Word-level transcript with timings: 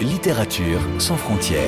Littérature 0.00 0.80
sans 0.98 1.16
frontières. 1.16 1.60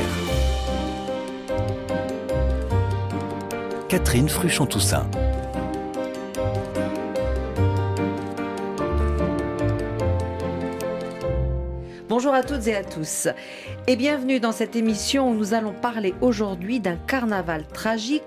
Catherine 3.88 4.30
Fruchon-Toussaint. 4.30 5.11
Bonjour 12.09 12.32
à 12.32 12.43
toutes 12.43 12.66
et 12.66 12.75
à 12.75 12.82
tous 12.82 13.29
et 13.87 13.96
bienvenue 13.96 14.41
dans 14.41 14.53
cette 14.53 14.75
émission 14.75 15.30
où 15.30 15.34
nous 15.34 15.53
allons 15.53 15.75
parler 15.75 16.14
aujourd'hui 16.23 16.80
d'un 16.80 16.96
carnaval 16.96 17.66
tragique, 17.66 18.23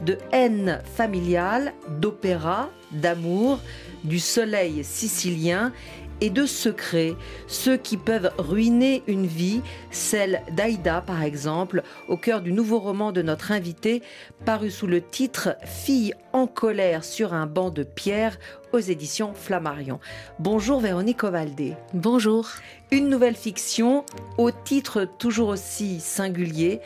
de 0.00 0.16
haine 0.32 0.80
familiale, 0.96 1.74
d'opéra, 2.00 2.70
d'amour, 2.90 3.60
du 4.02 4.18
soleil 4.18 4.82
sicilien 4.82 5.72
et 6.20 6.30
de 6.30 6.46
secrets, 6.46 7.14
ceux 7.46 7.76
qui 7.76 7.96
peuvent 7.96 8.30
ruiner 8.38 9.02
une 9.06 9.26
vie, 9.26 9.60
celle 9.90 10.42
d'Aïda 10.52 11.00
par 11.00 11.22
exemple, 11.22 11.82
au 12.08 12.16
cœur 12.16 12.40
du 12.40 12.52
nouveau 12.52 12.78
roman 12.78 13.12
de 13.12 13.22
notre 13.22 13.52
invité, 13.52 14.02
paru 14.44 14.70
sous 14.70 14.86
le 14.86 15.00
titre 15.00 15.56
Fille 15.64 16.14
en 16.32 16.46
colère 16.46 17.04
sur 17.04 17.32
un 17.32 17.46
banc 17.46 17.70
de 17.70 17.82
pierre 17.82 18.38
aux 18.72 18.78
éditions 18.78 19.34
Flammarion. 19.34 20.00
Bonjour 20.40 20.80
Véronique 20.80 21.22
Ovaldé. 21.22 21.74
Bonjour. 21.92 22.48
Une 22.90 23.08
nouvelle 23.08 23.36
fiction 23.36 24.04
au 24.36 24.50
titre 24.50 25.06
toujours 25.18 25.48
aussi 25.48 26.00
singulier, 26.00 26.80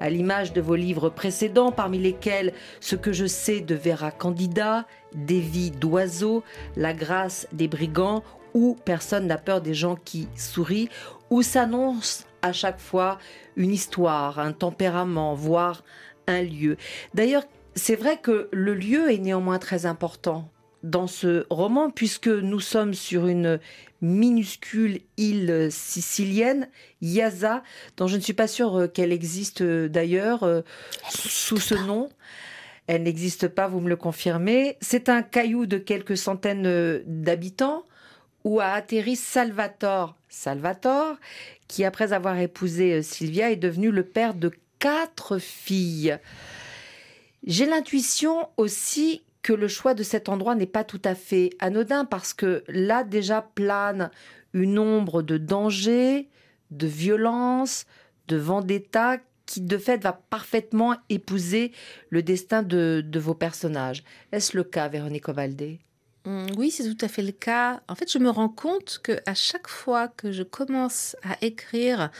à 0.00 0.10
l'image 0.10 0.52
de 0.52 0.60
vos 0.60 0.74
livres 0.74 1.10
précédents, 1.10 1.72
parmi 1.72 1.98
lesquels 1.98 2.52
Ce 2.80 2.96
que 2.96 3.12
je 3.12 3.26
sais 3.26 3.60
de 3.60 3.74
Vera 3.74 4.10
Candida, 4.10 4.86
Des 5.14 5.40
vies 5.40 5.70
d'oiseaux, 5.70 6.42
La 6.76 6.94
grâce 6.94 7.46
des 7.52 7.68
brigands 7.68 8.22
où 8.54 8.76
personne 8.84 9.26
n'a 9.26 9.38
peur 9.38 9.60
des 9.60 9.74
gens 9.74 9.96
qui 9.96 10.28
sourient, 10.36 10.88
où 11.30 11.42
s'annonce 11.42 12.26
à 12.42 12.52
chaque 12.52 12.80
fois 12.80 13.18
une 13.56 13.72
histoire, 13.72 14.38
un 14.38 14.52
tempérament, 14.52 15.34
voire 15.34 15.82
un 16.26 16.42
lieu. 16.42 16.76
D'ailleurs, 17.12 17.44
c'est 17.74 17.96
vrai 17.96 18.18
que 18.18 18.48
le 18.52 18.74
lieu 18.74 19.12
est 19.12 19.18
néanmoins 19.18 19.58
très 19.58 19.86
important 19.86 20.48
dans 20.82 21.06
ce 21.06 21.46
roman, 21.48 21.90
puisque 21.90 22.28
nous 22.28 22.60
sommes 22.60 22.94
sur 22.94 23.26
une 23.26 23.58
minuscule 24.02 25.00
île 25.16 25.68
sicilienne, 25.70 26.68
Yaza, 27.00 27.62
dont 27.96 28.06
je 28.06 28.16
ne 28.16 28.20
suis 28.20 28.34
pas 28.34 28.46
sûre 28.46 28.80
euh, 28.80 28.86
qu'elle 28.86 29.12
existe 29.12 29.62
euh, 29.62 29.88
d'ailleurs 29.88 30.42
euh, 30.42 30.60
sous 31.08 31.56
ce 31.56 31.74
nom. 31.74 32.10
Elle 32.86 33.04
n'existe 33.04 33.48
pas, 33.48 33.66
vous 33.66 33.80
me 33.80 33.88
le 33.88 33.96
confirmez. 33.96 34.76
C'est 34.82 35.08
un 35.08 35.22
caillou 35.22 35.64
de 35.64 35.78
quelques 35.78 36.18
centaines 36.18 37.02
d'habitants 37.06 37.84
où 38.44 38.60
a 38.60 38.66
atterri 38.66 39.16
Salvatore. 39.16 40.16
Salvatore, 40.28 41.16
qui 41.68 41.84
après 41.84 42.12
avoir 42.12 42.38
épousé 42.38 42.92
euh, 42.92 43.02
Sylvia 43.02 43.50
est 43.50 43.56
devenu 43.56 43.90
le 43.90 44.04
père 44.04 44.34
de 44.34 44.52
quatre 44.78 45.38
filles. 45.38 46.18
J'ai 47.46 47.66
l'intuition 47.66 48.48
aussi 48.56 49.22
que 49.42 49.52
le 49.52 49.68
choix 49.68 49.94
de 49.94 50.02
cet 50.02 50.28
endroit 50.28 50.54
n'est 50.54 50.66
pas 50.66 50.84
tout 50.84 51.00
à 51.04 51.14
fait 51.14 51.50
anodin 51.58 52.04
parce 52.04 52.32
que 52.32 52.64
là 52.68 53.04
déjà 53.04 53.42
plane 53.42 54.10
une 54.52 54.78
ombre 54.78 55.22
de 55.22 55.36
danger, 55.36 56.28
de 56.70 56.86
violence, 56.86 57.86
de 58.28 58.36
vendetta 58.36 59.18
qui 59.46 59.60
de 59.60 59.76
fait 59.76 60.02
va 60.02 60.12
parfaitement 60.12 60.96
épouser 61.10 61.72
le 62.08 62.22
destin 62.22 62.62
de, 62.62 63.04
de 63.04 63.18
vos 63.20 63.34
personnages. 63.34 64.02
Est-ce 64.32 64.56
le 64.56 64.64
cas, 64.64 64.88
Véronique 64.88 65.28
Ovaldé 65.28 65.80
oui, 66.26 66.70
c'est 66.70 66.94
tout 66.94 67.04
à 67.04 67.08
fait 67.08 67.22
le 67.22 67.32
cas. 67.32 67.82
En 67.88 67.94
fait, 67.94 68.10
je 68.10 68.18
me 68.18 68.30
rends 68.30 68.48
compte 68.48 69.00
que 69.02 69.20
à 69.26 69.34
chaque 69.34 69.68
fois 69.68 70.08
que 70.08 70.32
je 70.32 70.42
commence 70.42 71.16
à 71.22 71.36
écrire 71.42 72.10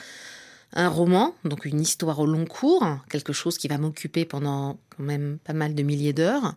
un 0.74 0.88
roman, 0.88 1.34
donc 1.44 1.64
une 1.64 1.80
histoire 1.80 2.18
au 2.18 2.26
long 2.26 2.44
cours, 2.44 2.84
quelque 3.08 3.32
chose 3.32 3.56
qui 3.56 3.68
va 3.68 3.78
m'occuper 3.78 4.24
pendant 4.24 4.78
quand 4.96 5.02
même 5.04 5.38
pas 5.42 5.52
mal 5.52 5.74
de 5.74 5.82
milliers 5.82 6.12
d'heures, 6.12 6.54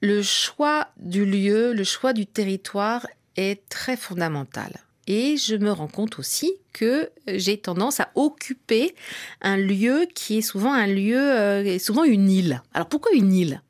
le 0.00 0.22
choix 0.22 0.88
du 0.96 1.26
lieu, 1.26 1.74
le 1.74 1.84
choix 1.84 2.12
du 2.12 2.26
territoire 2.26 3.06
est 3.36 3.68
très 3.68 3.96
fondamental. 3.96 4.72
Et 5.06 5.36
je 5.36 5.56
me 5.56 5.72
rends 5.72 5.88
compte 5.88 6.18
aussi 6.18 6.52
que 6.72 7.10
j'ai 7.26 7.58
tendance 7.58 8.00
à 8.00 8.10
occuper 8.14 8.94
un 9.40 9.56
lieu 9.56 10.06
qui 10.14 10.38
est 10.38 10.42
souvent 10.42 10.72
un 10.72 10.86
lieu, 10.86 11.18
euh, 11.18 11.78
souvent 11.78 12.04
une 12.04 12.30
île. 12.30 12.62
Alors 12.74 12.88
pourquoi 12.88 13.12
une 13.12 13.32
île? 13.32 13.62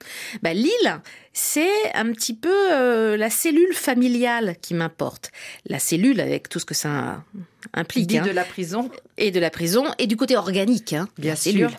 Bah, 0.42 0.52
L'île, 0.52 1.00
c'est 1.32 1.94
un 1.94 2.12
petit 2.12 2.34
peu 2.34 2.72
euh, 2.72 3.16
la 3.16 3.30
cellule 3.30 3.72
familiale 3.72 4.56
qui 4.60 4.74
m'importe. 4.74 5.30
La 5.66 5.78
cellule 5.78 6.20
avec 6.20 6.48
tout 6.48 6.58
ce 6.58 6.66
que 6.66 6.74
ça 6.74 7.24
implique. 7.72 8.14
Hein. 8.14 8.26
de 8.26 8.30
la 8.30 8.44
prison. 8.44 8.90
Et 9.16 9.30
de 9.30 9.40
la 9.40 9.50
prison, 9.50 9.86
et 9.98 10.06
du 10.06 10.16
côté 10.16 10.36
organique, 10.36 10.92
hein, 10.92 11.08
bien 11.16 11.36
sûr. 11.36 11.70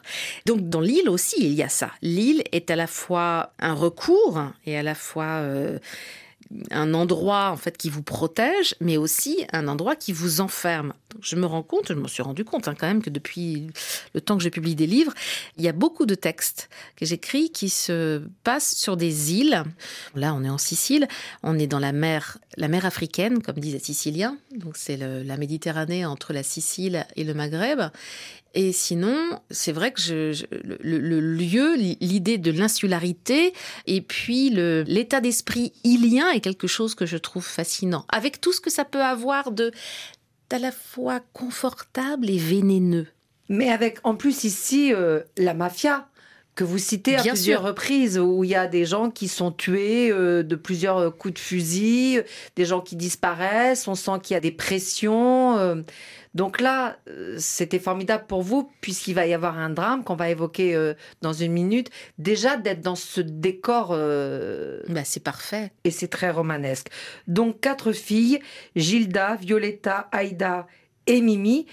Donc 0.46 0.70
dans 0.70 0.82
l'île 0.82 1.10
aussi, 1.10 1.36
il 1.40 1.54
y 1.54 1.64
a 1.64 1.70
ça. 1.70 1.92
L'île 2.02 2.44
est 2.52 2.72
à 2.72 2.76
la 2.76 2.88
fois 2.88 3.54
un 3.60 3.74
recours 3.74 4.42
et 4.66 4.78
à 4.78 4.84
la 4.84 4.96
fois... 4.96 5.42
Euh, 5.42 5.78
un 6.72 6.94
endroit 6.94 7.50
en 7.52 7.58
fait 7.58 7.78
qui 7.78 7.90
vous 7.90 8.04
protège, 8.04 8.76
mais 8.80 8.98
aussi 8.98 9.46
un 9.54 9.68
endroit 9.68 9.96
qui 9.96 10.14
vous 10.14 10.42
enferme. 10.42 10.94
je 11.22 11.36
me 11.36 11.46
rends 11.46 11.64
compte, 11.64 11.90
je 11.90 11.94
me 11.94 12.08
suis 12.08 12.24
rendu 12.24 12.44
compte 12.44 12.68
hein, 12.68 12.76
quand 12.78 12.88
même 12.88 13.02
que 13.02 13.10
depuis 13.10 13.68
le 14.14 14.22
temps 14.22 14.38
que 14.38 14.44
j'ai 14.44 14.50
publié 14.50 14.76
des 14.76 14.88
livres, 14.88 15.14
il 15.58 15.64
y 15.64 15.68
a 15.68 15.74
beaucoup 15.74 16.06
de 16.06 16.16
textes 16.16 16.70
que 16.96 17.06
j'écris 17.06 17.52
qui 17.52 17.70
se 17.70 18.22
passent 18.44 18.76
sur 18.76 18.98
des 18.98 19.34
îles. 19.34 19.64
Là, 20.16 20.34
on 20.34 20.44
est 20.44 20.50
en 20.50 20.58
Sicile, 20.58 21.08
on 21.44 21.58
est 21.58 21.68
dans 21.68 21.80
la 21.80 21.92
mer, 21.92 22.38
la 22.58 22.68
mer 22.68 22.86
africaine, 22.86 23.42
comme 23.42 23.56
disent 23.56 23.74
les 23.74 23.80
Siciliens. 23.80 24.38
Donc 24.56 24.78
c'est 24.78 24.98
la 24.98 25.38
Méditerranée 25.38 26.06
entre 26.06 26.34
la 26.34 26.44
Sicile 26.44 27.06
et 27.16 27.24
le 27.24 27.34
Maghreb. 27.34 27.82
Et 28.54 28.72
sinon, 28.74 29.40
c'est 29.50 29.72
vrai 29.72 29.92
que 29.94 30.02
je, 30.02 30.46
le, 30.82 31.20
lieu, 31.20 31.76
l'idée 31.76 32.38
de 32.38 32.52
l'insularité 32.52 33.54
et 33.88 34.02
puis 34.02 34.50
l'état 34.50 35.22
d'esprit 35.22 35.72
ilien 35.84 36.30
est 36.32 36.42
quelque 36.42 36.68
chose 36.68 36.96
que 36.96 37.06
je 37.06 37.18
trouve 37.18 37.46
fascinant. 37.46 38.06
Avec 38.10 38.42
tout 38.42 38.52
ce 38.52 38.60
que 38.60 38.70
ça 38.70 38.84
peut 38.84 39.04
avoir 39.04 39.52
de 39.52 39.72
à 40.52 40.60
la 40.60 40.72
fois 40.72 41.22
confortable 41.32 42.30
et 42.30 42.38
vénéneux. 42.38 43.08
Mais 43.48 43.70
avec 43.70 44.00
en 44.04 44.16
plus 44.16 44.44
ici 44.44 44.94
euh, 44.94 45.22
la 45.38 45.54
mafia 45.54 46.08
que 46.56 46.64
vous 46.66 46.78
citez 46.78 47.16
à 47.16 47.24
plusieurs 47.24 47.64
reprises, 47.64 48.20
où 48.20 48.44
il 48.44 48.50
y 48.50 48.56
a 48.56 48.68
des 48.68 48.86
gens 48.86 49.10
qui 49.10 49.30
sont 49.30 49.52
tués 49.52 50.12
euh, 50.12 50.44
de 50.44 50.56
plusieurs 50.56 51.16
coups 51.18 51.36
de 51.36 51.40
fusil, 51.40 52.22
des 52.58 52.66
gens 52.66 52.82
qui 52.82 52.98
disparaissent, 52.98 53.88
on 53.88 53.96
sent 53.96 54.20
qu'il 54.22 54.34
y 54.34 54.38
a 54.38 54.42
des 54.42 54.52
pressions. 54.52 55.58
Euh, 55.58 55.76
donc 56.34 56.62
là, 56.62 56.98
euh, 57.10 57.36
c'était 57.38 57.80
formidable 57.80 58.26
pour 58.26 58.42
vous, 58.42 58.72
puisqu'il 58.80 59.16
va 59.16 59.28
y 59.28 59.34
avoir 59.34 59.58
un 59.58 59.70
drame 59.70 60.04
qu'on 60.04 60.16
va 60.16 60.30
évoquer 60.30 60.76
euh, 60.76 60.94
dans 61.22 61.34
une 61.34 61.52
minute. 61.52 61.90
Déjà, 62.18 62.56
d'être 62.56 62.82
dans 62.82 62.96
ce 62.96 63.20
décor. 63.20 63.90
Euh, 63.92 64.82
bah, 64.88 65.04
c'est 65.04 65.24
parfait. 65.24 65.74
Et 65.84 65.92
c'est 65.92 66.08
très 66.08 66.32
romanesque. 66.32 66.88
Donc, 67.28 67.60
quatre 67.60 67.92
filles 67.92 68.40
Gilda, 68.76 69.36
Violetta, 69.36 70.08
Aïda 70.12 70.68
et 71.08 71.20
Mimi, 71.20 71.66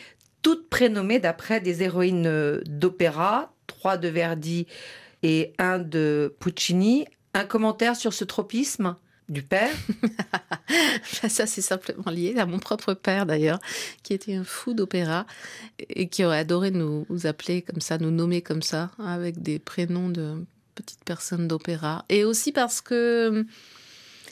toutes 0.43 0.69
prénommées 0.69 1.21
d'après 1.21 1.61
des 1.61 1.83
héroïnes 1.83 2.61
d'opéra, 2.67 3.53
trois 3.67 3.97
de 3.97 4.09
Verdi 4.09 4.67
et 5.23 5.53
un 5.59 5.79
de 5.79 6.35
Puccini. 6.41 7.07
Un 7.35 7.45
commentaire 7.45 7.95
sur 7.95 8.13
ce 8.13 8.25
tropisme? 8.25 8.97
Du 9.29 9.43
père 9.43 9.75
Ça, 11.29 11.47
c'est 11.47 11.63
simplement 11.63 12.11
lié 12.11 12.35
à 12.39 12.47
mon 12.47 12.59
propre 12.59 12.95
père, 12.95 13.27
d'ailleurs, 13.27 13.59
qui 14.03 14.15
était 14.15 14.35
un 14.35 14.45
fou 14.45 14.75
d'opéra 14.75 15.27
et 15.79 16.09
qui 16.09 16.25
aurait 16.25 16.39
adoré 16.39 16.71
nous, 16.71 17.07
appeler 17.25 17.63
comme 17.63 17.81
ça, 17.81 17.99
nous 17.99 18.11
nommer 18.11 18.43
comme 18.43 18.63
ça, 18.63 18.91
avec 18.99 19.43
des 19.43 19.59
prénoms 19.59 20.09
de 20.09 20.45
petites 20.75 21.05
personnes 21.05 21.49
d'opéra. 21.49 22.05
Et 22.09 22.25
aussi 22.25 22.53
parce 22.53 22.81
que 22.81 23.45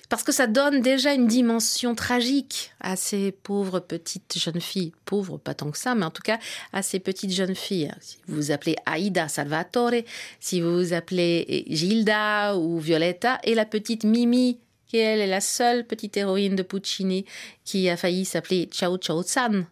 parce 0.08 0.22
que 0.22 0.30
ça 0.30 0.46
donne 0.46 0.82
déjà 0.82 1.14
une 1.14 1.26
dimension 1.26 1.96
tragique 1.96 2.72
à 2.80 2.94
ces 2.94 3.32
pauvres 3.32 3.80
petites 3.80 4.38
jeunes 4.38 4.60
filles. 4.60 4.92
Pauvres, 5.04 5.36
pas 5.36 5.54
tant 5.54 5.72
que 5.72 5.78
ça, 5.78 5.96
mais 5.96 6.04
en 6.04 6.12
tout 6.12 6.22
cas 6.22 6.38
à 6.72 6.82
ces 6.82 7.00
petites 7.00 7.32
jeunes 7.32 7.56
filles. 7.56 7.92
Si 8.00 8.18
vous 8.28 8.36
vous 8.36 8.50
appelez 8.52 8.76
Aida 8.86 9.26
Salvatore, 9.26 10.02
si 10.38 10.60
vous 10.60 10.76
vous 10.76 10.92
appelez 10.92 11.64
Gilda 11.68 12.56
ou 12.56 12.78
Violetta, 12.78 13.40
et 13.42 13.56
la 13.56 13.64
petite 13.64 14.04
Mimi 14.04 14.60
qui 14.86 14.98
elle 14.98 15.20
est 15.20 15.26
la 15.26 15.40
seule 15.40 15.86
petite 15.86 16.16
héroïne 16.16 16.56
de 16.56 16.62
Puccini 16.62 17.24
qui 17.64 17.88
a 17.88 17.96
failli 17.96 18.24
s'appeler 18.24 18.68
Ciao 18.70 18.96
Ciao 18.98 19.22
San, 19.22 19.66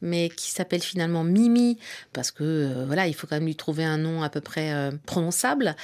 mais 0.00 0.28
qui 0.28 0.50
s'appelle 0.50 0.82
finalement 0.82 1.24
Mimi 1.24 1.78
parce 2.12 2.30
que 2.30 2.44
euh, 2.44 2.84
voilà, 2.86 3.06
il 3.06 3.14
faut 3.14 3.26
quand 3.26 3.36
même 3.36 3.46
lui 3.46 3.56
trouver 3.56 3.84
un 3.84 3.98
nom 3.98 4.22
à 4.22 4.30
peu 4.30 4.40
près 4.40 4.72
euh, 4.72 4.90
prononçable. 5.06 5.76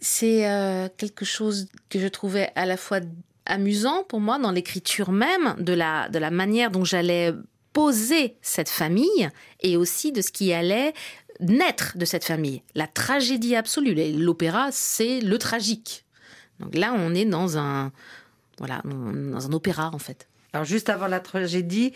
C'est 0.00 0.48
euh, 0.48 0.88
quelque 0.96 1.24
chose 1.24 1.68
que 1.88 1.98
je 1.98 2.08
trouvais 2.08 2.50
à 2.54 2.66
la 2.66 2.76
fois 2.76 3.00
amusant 3.46 4.04
pour 4.04 4.20
moi 4.20 4.38
dans 4.38 4.52
l'écriture 4.52 5.10
même 5.10 5.56
de 5.58 5.72
la 5.72 6.08
de 6.08 6.18
la 6.18 6.30
manière 6.30 6.70
dont 6.70 6.84
j'allais 6.84 7.32
poser 7.72 8.36
cette 8.42 8.68
famille 8.68 9.30
et 9.60 9.76
aussi 9.76 10.12
de 10.12 10.20
ce 10.20 10.30
qui 10.30 10.52
allait 10.52 10.92
naître 11.40 11.96
de 11.96 12.04
cette 12.04 12.24
famille. 12.24 12.62
La 12.74 12.86
tragédie 12.86 13.56
absolue. 13.56 13.94
L'opéra, 14.16 14.68
c'est 14.70 15.20
le 15.20 15.38
tragique. 15.38 16.04
Donc 16.62 16.74
là, 16.74 16.94
on 16.96 17.14
est 17.14 17.24
dans 17.24 17.58
un, 17.58 17.92
voilà, 18.58 18.82
dans 18.84 19.46
un 19.46 19.52
opéra 19.52 19.90
en 19.92 19.98
fait. 19.98 20.28
Alors 20.52 20.64
juste 20.64 20.90
avant 20.90 21.06
la 21.06 21.20
tragédie, 21.20 21.92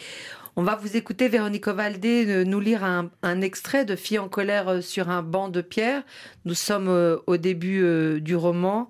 on 0.59 0.63
va 0.63 0.75
vous 0.75 0.97
écouter 0.97 1.29
Véronique 1.29 1.67
Ovaldé 1.67 2.25
euh, 2.27 2.45
nous 2.45 2.61
lire 2.61 2.83
un, 2.83 3.41
extrait 3.43 3.85
de 3.85 3.95
Fille 3.95 4.19
en 4.19 4.31
colère 4.31 4.69
euh, 4.69 4.81
sur 4.81 5.11
un 5.11 5.23
banc 5.23 5.51
de 5.51 5.61
pierre. 5.61 6.03
Nous 6.47 6.55
sommes 6.55 6.89
euh, 6.89 7.19
au 7.27 7.37
début 7.37 7.85
du 8.23 8.35
roman, 8.35 8.89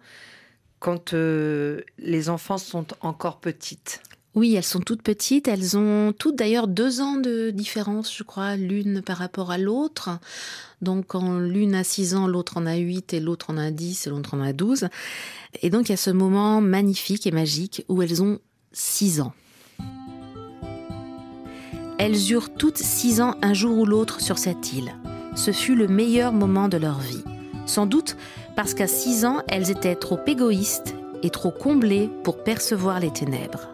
quand 0.79 1.13
les 1.13 2.29
enfants 2.29 2.59
sont 2.59 2.87
encore 3.01 3.41
petites. 3.41 4.01
Oui, 4.37 4.55
elles 4.55 4.63
sont 4.63 4.81
toutes 4.81 5.03
petites. 5.03 5.49
Elles 5.49 5.77
ont 5.77 6.13
toutes 6.13 6.37
d'ailleurs 6.37 6.69
deux 6.69 7.01
ans 7.01 7.17
de 7.17 7.51
différence, 7.51 8.15
je 8.15 8.23
crois, 8.23 8.55
l'une 8.55 9.03
par 9.03 9.17
rapport 9.17 9.51
à 9.51 9.59
l'autre. 9.59 10.11
Donc, 10.83 11.07
quand 11.07 11.39
l'une 11.39 11.75
a 11.75 11.85
six 11.85 12.15
ans, 12.15 12.27
l'autre 12.27 12.59
en 12.59 12.67
a 12.67 12.77
huit, 12.77 13.15
et 13.15 13.21
l'autre 13.21 13.51
en 13.51 13.57
a 13.57 13.71
dix, 13.71 14.07
et 14.07 14.11
l'autre 14.11 14.35
en 14.35 14.41
a 14.41 14.53
douze. 14.53 14.89
Et 15.63 15.71
donc, 15.71 15.89
il 15.89 15.93
y 15.93 15.95
a 15.95 15.99
ce 15.99 16.11
moment 16.11 16.61
magnifique 16.61 17.27
et 17.27 17.31
magique 17.31 17.85
où 17.89 18.03
elles 18.03 18.23
ont 18.23 18.39
six 18.73 19.21
ans. 19.21 19.33
Elles 21.99 22.31
eurent 22.31 22.53
toutes 22.53 22.77
six 22.77 23.23
ans 23.23 23.37
un 23.41 23.55
jour 23.55 23.79
ou 23.79 23.87
l'autre 23.87 24.21
sur 24.21 24.37
cette 24.37 24.75
île. 24.75 24.95
Ce 25.35 25.51
fut 25.51 25.75
le 25.75 25.89
meilleur 25.89 26.33
moment 26.33 26.69
de 26.69 26.77
leur 26.77 26.99
vie. 26.99 27.25
Sans 27.65 27.87
doute 27.87 28.17
parce 28.55 28.75
qu'à 28.75 28.87
six 28.87 29.25
ans, 29.25 29.43
elles 29.49 29.71
étaient 29.71 29.97
trop 29.97 30.19
égoïstes 30.27 30.95
et 31.23 31.31
trop 31.31 31.51
comblées 31.51 32.11
pour 32.23 32.45
percevoir 32.45 33.01
les 33.01 33.13
ténèbres. 33.13 33.69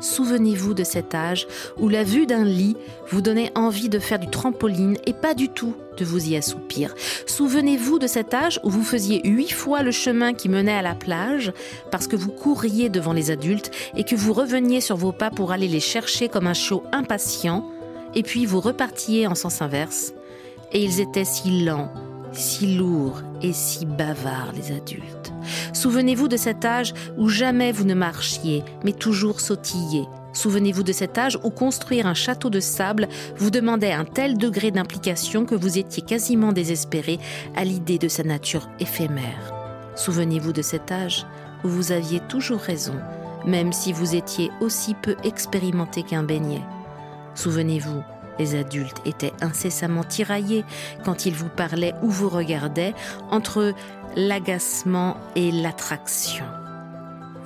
Souvenez-vous 0.00 0.74
de 0.74 0.82
cet 0.82 1.14
âge 1.14 1.46
où 1.78 1.88
la 1.88 2.02
vue 2.02 2.26
d'un 2.26 2.44
lit 2.44 2.76
vous 3.10 3.20
donnait 3.20 3.52
envie 3.56 3.88
de 3.88 4.00
faire 4.00 4.18
du 4.18 4.28
trampoline 4.28 4.96
et 5.06 5.12
pas 5.12 5.34
du 5.34 5.48
tout 5.48 5.74
de 5.96 6.04
vous 6.04 6.30
y 6.30 6.36
assoupir. 6.36 6.94
Souvenez-vous 7.26 7.98
de 7.98 8.06
cet 8.06 8.34
âge 8.34 8.60
où 8.62 8.70
vous 8.70 8.84
faisiez 8.84 9.20
huit 9.24 9.52
fois 9.52 9.82
le 9.82 9.90
chemin 9.90 10.34
qui 10.34 10.48
menait 10.48 10.72
à 10.72 10.82
la 10.82 10.94
plage 10.94 11.52
parce 11.90 12.06
que 12.06 12.16
vous 12.16 12.30
courriez 12.30 12.88
devant 12.88 13.12
les 13.12 13.30
adultes 13.30 13.70
et 13.96 14.04
que 14.04 14.14
vous 14.14 14.32
reveniez 14.32 14.80
sur 14.80 14.96
vos 14.96 15.12
pas 15.12 15.30
pour 15.30 15.52
aller 15.52 15.68
les 15.68 15.80
chercher 15.80 16.28
comme 16.28 16.46
un 16.46 16.54
chiot 16.54 16.82
impatient 16.92 17.68
et 18.14 18.22
puis 18.22 18.46
vous 18.46 18.60
repartiez 18.60 19.26
en 19.26 19.34
sens 19.34 19.62
inverse. 19.62 20.12
Et 20.72 20.82
ils 20.82 21.00
étaient 21.00 21.24
si 21.24 21.64
lents, 21.64 21.92
si 22.32 22.76
lourds 22.76 23.22
et 23.42 23.52
si 23.52 23.84
bavards 23.86 24.52
les 24.56 24.74
adultes. 24.74 25.32
Souvenez-vous 25.72 26.28
de 26.28 26.36
cet 26.36 26.64
âge 26.64 26.94
où 27.18 27.28
jamais 27.28 27.72
vous 27.72 27.84
ne 27.84 27.94
marchiez, 27.94 28.62
mais 28.84 28.92
toujours 28.92 29.40
sautilliez. 29.40 30.06
Souvenez-vous 30.32 30.82
de 30.82 30.92
cet 30.92 31.18
âge 31.18 31.38
où 31.42 31.50
construire 31.50 32.06
un 32.06 32.14
château 32.14 32.50
de 32.50 32.60
sable 32.60 33.08
vous 33.36 33.50
demandait 33.50 33.92
un 33.92 34.04
tel 34.04 34.38
degré 34.38 34.70
d'implication 34.70 35.44
que 35.44 35.54
vous 35.54 35.78
étiez 35.78 36.02
quasiment 36.02 36.52
désespéré 36.52 37.18
à 37.54 37.64
l'idée 37.64 37.98
de 37.98 38.08
sa 38.08 38.22
nature 38.22 38.68
éphémère. 38.80 39.52
Souvenez-vous 39.94 40.52
de 40.52 40.62
cet 40.62 40.90
âge 40.90 41.26
où 41.64 41.68
vous 41.68 41.92
aviez 41.92 42.20
toujours 42.20 42.60
raison, 42.60 42.94
même 43.46 43.72
si 43.72 43.92
vous 43.92 44.14
étiez 44.14 44.50
aussi 44.60 44.94
peu 44.94 45.16
expérimenté 45.24 46.02
qu'un 46.02 46.22
beignet. 46.22 46.62
Souvenez-vous 47.34 48.02
les 48.38 48.54
adultes 48.54 49.02
étaient 49.04 49.34
incessamment 49.42 50.04
tiraillés 50.04 50.64
quand 51.04 51.26
ils 51.26 51.34
vous 51.34 51.50
parlaient 51.50 51.94
ou 52.02 52.08
vous 52.08 52.30
regardaient 52.30 52.94
entre 53.30 53.74
l'agacement 54.16 55.16
et 55.36 55.52
l'attraction. 55.52 56.44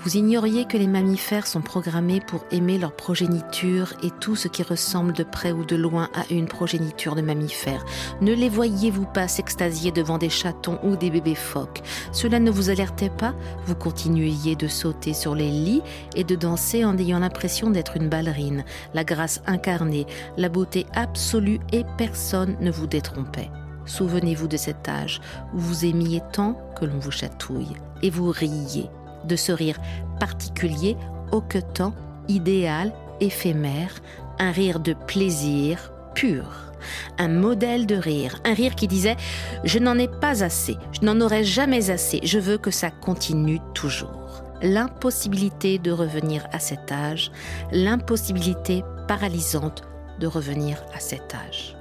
Vous 0.06 0.16
ignoriez 0.16 0.66
que 0.66 0.76
les 0.76 0.86
mammifères 0.86 1.48
sont 1.48 1.62
programmés 1.62 2.20
pour 2.20 2.44
aimer 2.52 2.78
leur 2.78 2.94
progéniture 2.94 3.92
et 4.04 4.12
tout 4.20 4.36
ce 4.36 4.46
qui 4.46 4.62
ressemble 4.62 5.12
de 5.12 5.24
près 5.24 5.50
ou 5.50 5.64
de 5.64 5.74
loin 5.74 6.10
à 6.14 6.32
une 6.32 6.46
progéniture 6.46 7.16
de 7.16 7.22
mammifères. 7.22 7.84
Ne 8.20 8.32
les 8.32 8.48
voyiez-vous 8.48 9.06
pas 9.06 9.26
s'extasier 9.26 9.90
devant 9.90 10.16
des 10.16 10.28
chatons 10.28 10.78
ou 10.84 10.94
des 10.94 11.10
bébés 11.10 11.34
phoques? 11.34 11.82
Cela 12.12 12.38
ne 12.38 12.52
vous 12.52 12.70
alertait 12.70 13.10
pas? 13.10 13.34
Vous 13.64 13.74
continuiez 13.74 14.54
de 14.54 14.68
sauter 14.68 15.12
sur 15.12 15.34
les 15.34 15.50
lits 15.50 15.82
et 16.14 16.22
de 16.22 16.36
danser 16.36 16.84
en 16.84 16.96
ayant 16.98 17.18
l'impression 17.18 17.70
d'être 17.70 17.96
une 17.96 18.08
ballerine, 18.08 18.64
la 18.94 19.02
grâce 19.02 19.42
incarnée, 19.48 20.06
la 20.36 20.48
beauté 20.48 20.86
absolue 20.94 21.58
et 21.72 21.82
personne 21.98 22.56
ne 22.60 22.70
vous 22.70 22.86
détrompait. 22.86 23.50
Souvenez-vous 23.86 24.46
de 24.46 24.56
cet 24.56 24.88
âge 24.88 25.20
où 25.52 25.58
vous 25.58 25.84
aimiez 25.84 26.22
tant 26.32 26.56
que 26.78 26.84
l'on 26.84 27.00
vous 27.00 27.10
chatouille 27.10 27.74
et 28.02 28.10
vous 28.10 28.30
riiez 28.30 28.88
de 29.24 29.36
ce 29.36 29.52
rire 29.52 29.78
particulier, 30.18 30.96
hoquetant, 31.32 31.94
idéal, 32.28 32.92
éphémère, 33.20 33.94
un 34.38 34.50
rire 34.50 34.80
de 34.80 34.92
plaisir 34.92 35.92
pur, 36.14 36.72
un 37.18 37.28
modèle 37.28 37.86
de 37.86 37.96
rire, 37.96 38.40
un 38.44 38.54
rire 38.54 38.74
qui 38.74 38.88
disait⁇ 38.88 39.14
Je 39.64 39.78
n'en 39.78 39.98
ai 39.98 40.08
pas 40.08 40.42
assez, 40.44 40.76
je 40.92 41.04
n'en 41.04 41.20
aurai 41.20 41.44
jamais 41.44 41.90
assez, 41.90 42.20
je 42.22 42.38
veux 42.38 42.58
que 42.58 42.70
ça 42.70 42.90
continue 42.90 43.60
toujours⁇ 43.74 44.42
L'impossibilité 44.68 45.78
de 45.78 45.90
revenir 45.90 46.46
à 46.52 46.58
cet 46.58 46.90
âge, 46.90 47.30
l'impossibilité 47.72 48.82
paralysante 49.06 49.82
de 50.18 50.26
revenir 50.26 50.82
à 50.94 51.00
cet 51.00 51.34
âge. 51.34 51.76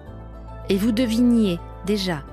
Et 0.67 0.75
vous 0.75 0.91
deviniez 0.91 1.59
déjà 1.85 2.23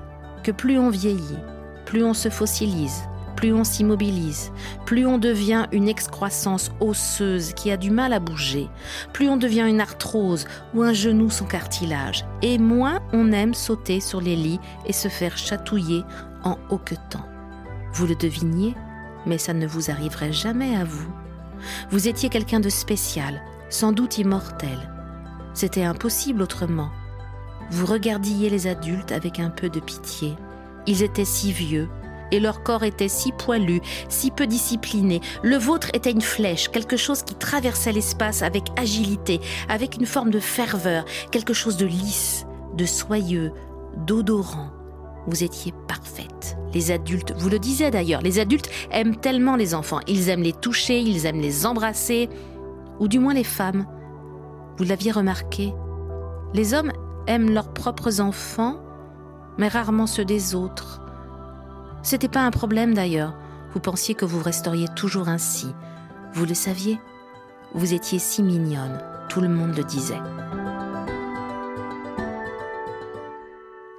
que 0.43 0.51
plus 0.51 0.77
on 0.77 0.89
vieillit, 0.89 1.39
plus 1.85 2.03
on 2.03 2.13
se 2.13 2.29
fossilise, 2.29 3.03
plus 3.43 3.51
on 3.51 3.65
s'immobilise, 3.65 4.53
plus 4.85 5.05
on 5.05 5.17
devient 5.17 5.65
une 5.73 5.89
excroissance 5.89 6.71
osseuse 6.79 7.51
qui 7.51 7.71
a 7.71 7.75
du 7.75 7.91
mal 7.91 8.13
à 8.13 8.21
bouger, 8.21 8.69
plus 9.11 9.27
on 9.27 9.35
devient 9.35 9.65
une 9.67 9.81
arthrose 9.81 10.45
ou 10.73 10.81
un 10.81 10.93
genou 10.93 11.29
sans 11.29 11.43
cartilage, 11.43 12.23
et 12.41 12.57
moins 12.57 13.01
on 13.11 13.33
aime 13.33 13.53
sauter 13.53 13.99
sur 13.99 14.21
les 14.21 14.37
lits 14.37 14.61
et 14.85 14.93
se 14.93 15.09
faire 15.09 15.37
chatouiller 15.37 16.05
en 16.45 16.57
hoquetant. 16.69 17.25
Vous 17.91 18.07
le 18.07 18.15
deviniez, 18.15 18.75
mais 19.25 19.37
ça 19.37 19.53
ne 19.53 19.67
vous 19.67 19.91
arriverait 19.91 20.31
jamais 20.31 20.77
à 20.77 20.85
vous. 20.85 21.13
Vous 21.89 22.07
étiez 22.07 22.29
quelqu'un 22.29 22.61
de 22.61 22.69
spécial, 22.69 23.41
sans 23.69 23.91
doute 23.91 24.19
immortel. 24.19 24.89
C'était 25.53 25.83
impossible 25.83 26.43
autrement. 26.43 26.91
Vous 27.71 27.87
regardiez 27.87 28.49
les 28.49 28.67
adultes 28.67 29.11
avec 29.11 29.41
un 29.41 29.49
peu 29.49 29.67
de 29.67 29.81
pitié. 29.81 30.33
Ils 30.87 31.03
étaient 31.03 31.25
si 31.25 31.51
vieux, 31.51 31.89
et 32.33 32.39
leur 32.39 32.63
corps 32.63 32.83
était 32.83 33.07
si 33.07 33.31
poilu, 33.31 33.79
si 34.09 34.31
peu 34.31 34.47
discipliné. 34.47 35.21
Le 35.43 35.55
vôtre 35.55 35.89
était 35.93 36.11
une 36.11 36.21
flèche, 36.21 36.69
quelque 36.69 36.97
chose 36.97 37.21
qui 37.21 37.35
traversait 37.35 37.91
l'espace 37.91 38.41
avec 38.41 38.63
agilité, 38.75 39.39
avec 39.69 39.97
une 39.97 40.07
forme 40.07 40.31
de 40.31 40.39
ferveur, 40.39 41.05
quelque 41.31 41.53
chose 41.53 41.77
de 41.77 41.85
lisse, 41.85 42.45
de 42.75 42.85
soyeux, 42.85 43.53
d'odorant. 43.97 44.71
Vous 45.27 45.43
étiez 45.43 45.73
parfaite. 45.87 46.57
Les 46.73 46.89
adultes, 46.89 47.33
vous 47.37 47.49
le 47.49 47.59
disiez 47.59 47.91
d'ailleurs, 47.91 48.21
les 48.21 48.39
adultes 48.39 48.69
aiment 48.91 49.15
tellement 49.15 49.55
les 49.55 49.75
enfants. 49.75 49.99
Ils 50.07 50.29
aiment 50.29 50.41
les 50.41 50.53
toucher, 50.53 50.99
ils 50.99 51.27
aiment 51.27 51.39
les 51.39 51.67
embrasser, 51.67 52.29
ou 52.99 53.07
du 53.07 53.19
moins 53.19 53.35
les 53.35 53.43
femmes. 53.43 53.85
Vous 54.77 54.85
l'aviez 54.85 55.11
remarqué. 55.11 55.71
Les 56.55 56.73
hommes 56.73 56.91
aiment 57.27 57.51
leurs 57.51 57.73
propres 57.73 58.21
enfants, 58.21 58.79
mais 59.59 59.67
rarement 59.67 60.07
ceux 60.07 60.25
des 60.25 60.55
autres. 60.55 61.02
C'était 62.03 62.27
pas 62.27 62.41
un 62.41 62.51
problème 62.51 62.93
d'ailleurs. 62.93 63.33
Vous 63.73 63.79
pensiez 63.79 64.13
que 64.13 64.25
vous 64.25 64.43
resteriez 64.43 64.87
toujours 64.93 65.29
ainsi. 65.29 65.67
Vous 66.33 66.45
le 66.45 66.53
saviez? 66.53 66.99
Vous 67.73 67.93
étiez 67.93 68.19
si 68.19 68.43
mignonne. 68.43 69.01
Tout 69.29 69.39
le 69.39 69.47
monde 69.47 69.75
le 69.75 69.85
disait. 69.85 70.19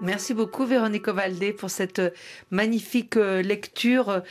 Merci 0.02 0.34
beaucoup 0.34 0.66
Véronique 0.66 1.08
Ovaldé 1.08 1.54
pour 1.54 1.70
cette 1.70 2.02
magnifique 2.50 3.16
euh, 3.16 3.40
lecture 3.40 4.22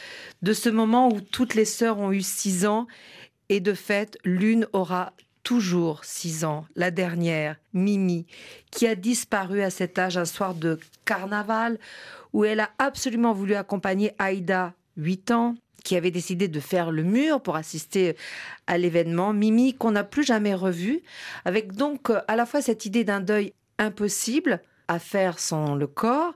de 0.44 0.54
ce 0.54 0.70
moment 0.70 1.10
où 1.10 1.20
toutes 1.20 1.56
les 1.56 1.66
sœurs 1.66 1.98
ont 1.98 2.12
eu 2.12 2.22
six 2.22 2.68
ans 2.68 2.86
et 3.50 3.60
de 3.60 3.74
fait 3.74 4.20
l'une 4.24 4.68
aura 4.72 5.14
toujours 5.44 6.06
six 6.06 6.46
ans, 6.46 6.66
la 6.76 6.92
dernière, 6.92 7.58
Mimi, 7.74 8.26
qui 8.72 8.88
a 8.88 8.96
disparu 8.96 9.62
à 9.62 9.70
cet 9.70 10.00
âge 10.00 10.18
un 10.18 10.26
soir 10.26 10.56
de 10.56 10.80
carnaval 11.06 11.78
où 12.32 12.46
elle 12.46 12.62
a 12.62 12.72
absolument 12.80 13.34
voulu 13.34 13.56
accompagner 13.56 14.14
Aïda, 14.18 14.74
8 14.98 15.32
ans, 15.32 15.56
qui 15.84 15.96
avait 15.96 16.12
décidé 16.12 16.48
de 16.48 16.60
faire 16.60 16.92
le 16.92 17.04
mur 17.04 17.42
pour 17.42 17.56
assister 17.56 18.16
à 18.68 18.78
l'événement. 18.78 19.34
Mimi, 19.34 19.74
qu'on 19.74 19.92
n'a 19.92 20.04
plus 20.04 20.24
jamais 20.24 20.56
revu, 20.56 21.02
avec 21.46 21.74
donc 21.74 22.10
euh, 22.10 22.22
à 22.28 22.36
la 22.36 22.46
fois 22.46 22.62
cette 22.62 22.86
idée 22.86 23.04
d'un 23.04 23.20
deuil 23.20 23.54
impossible 23.78 24.62
à 24.88 25.00
faire 25.00 25.40
sans 25.40 25.76
le 25.76 25.88
corps, 25.88 26.34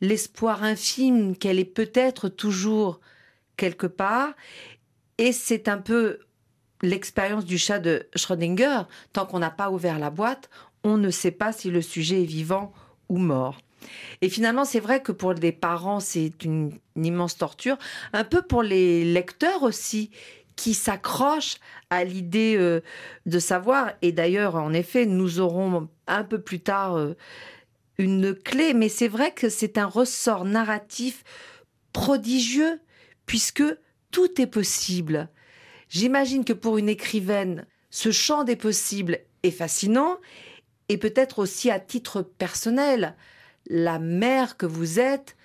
l'espoir 0.00 0.62
infime 0.62 1.36
qu'elle 1.36 1.58
est 1.58 1.64
peut-être 1.64 2.28
toujours 2.28 3.00
quelque 3.56 3.86
part, 3.86 4.34
et 5.18 5.32
c'est 5.32 5.68
un 5.68 5.78
peu 5.78 6.18
l'expérience 6.82 7.44
du 7.44 7.58
chat 7.58 7.78
de 7.78 8.06
Schrödinger. 8.14 8.82
Tant 9.12 9.26
qu'on 9.26 9.38
n'a 9.38 9.50
pas 9.50 9.70
ouvert 9.70 9.98
la 9.98 10.10
boîte, 10.10 10.50
on 10.82 10.96
ne 10.96 11.10
sait 11.10 11.30
pas 11.30 11.52
si 11.52 11.70
le 11.70 11.82
sujet 11.82 12.22
est 12.22 12.26
vivant 12.26 12.72
ou 13.08 13.18
mort. 13.18 13.58
Et 14.22 14.28
finalement, 14.28 14.64
c'est 14.64 14.80
vrai 14.80 15.02
que 15.02 15.12
pour 15.12 15.32
les 15.32 15.52
parents, 15.52 16.00
c'est 16.00 16.44
une, 16.44 16.72
immense 16.96 17.36
torture. 17.36 17.76
Un 18.12 18.24
peu 18.24 18.42
pour 18.42 18.62
les 18.62 19.04
lecteurs 19.04 19.62
aussi, 19.62 20.10
qui 20.56 20.74
s'accrochent 20.74 21.56
à 21.90 22.04
l'idée 22.04 22.54
euh, 22.56 22.80
de 23.26 23.38
savoir. 23.38 23.92
Et 24.02 24.12
d'ailleurs, 24.12 24.54
en 24.54 24.72
effet, 24.72 25.04
nous 25.04 25.40
aurons 25.40 25.88
un 26.06 26.22
peu 26.22 26.40
plus 26.40 26.60
tard 26.60 26.96
euh, 26.96 27.16
une 27.98 28.34
clé. 28.34 28.72
Mais 28.72 28.88
c'est 28.88 29.08
vrai 29.08 29.32
que 29.32 29.48
c'est 29.48 29.78
un 29.78 29.86
ressort 29.86 30.44
narratif 30.44 31.24
prodigieux, 31.92 32.80
puisque 33.26 33.64
tout 34.10 34.40
est 34.40 34.46
possible. 34.46 35.28
J'imagine 35.88 36.44
que 36.44 36.52
pour 36.52 36.78
une 36.78 36.88
écrivaine, 36.88 37.66
ce 37.90 38.10
champ 38.10 38.44
des 38.44 38.56
possibles 38.56 39.20
est 39.42 39.50
fascinant 39.50 40.16
et 40.88 40.98
peut-être 40.98 41.38
aussi 41.38 41.70
à 41.70 41.80
titre 41.80 42.22
personnel. 42.22 43.14
La 43.66 43.98
mère 43.98 44.56
que 44.56 44.66
vous 44.66 44.98
êtes, 45.00 45.36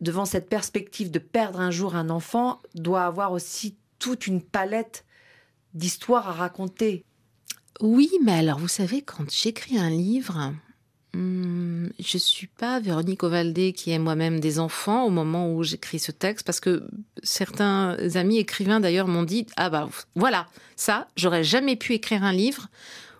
devant 0.00 0.24
cette 0.24 0.48
perspective 0.48 1.10
de 1.10 1.18
perdre 1.18 1.60
un 1.60 1.70
jour 1.70 1.96
un 1.96 2.10
enfant, 2.10 2.60
doit 2.74 3.04
avoir 3.04 3.32
aussi 3.32 3.76
toute 3.98 4.26
une 4.26 4.42
palette 4.42 5.04
d'histoires 5.74 6.28
à 6.28 6.32
raconter. 6.32 7.04
Oui, 7.80 8.10
mais 8.22 8.32
alors 8.32 8.58
vous 8.58 8.68
savez, 8.68 9.02
quand 9.02 9.30
j'écris 9.30 9.78
un 9.78 9.90
livre, 9.90 10.52
hmm, 11.14 11.88
je 11.98 12.18
suis 12.18 12.46
pas 12.46 12.80
Véronique 12.80 13.22
Ovaldé 13.22 13.72
qui 13.72 13.90
est 13.90 13.98
moi-même 13.98 14.40
des 14.40 14.58
enfants 14.58 15.04
au 15.04 15.10
moment 15.10 15.52
où 15.52 15.62
j'écris 15.62 15.98
ce 15.98 16.12
texte, 16.12 16.46
parce 16.46 16.60
que 16.60 16.88
certains 17.22 17.96
amis 18.14 18.38
écrivains 18.38 18.80
d'ailleurs 18.80 19.08
m'ont 19.08 19.22
dit 19.22 19.46
ah 19.56 19.70
bah 19.70 19.88
voilà 20.14 20.46
ça, 20.76 21.08
j'aurais 21.16 21.44
jamais 21.44 21.76
pu 21.76 21.94
écrire 21.94 22.24
un 22.24 22.32
livre 22.32 22.68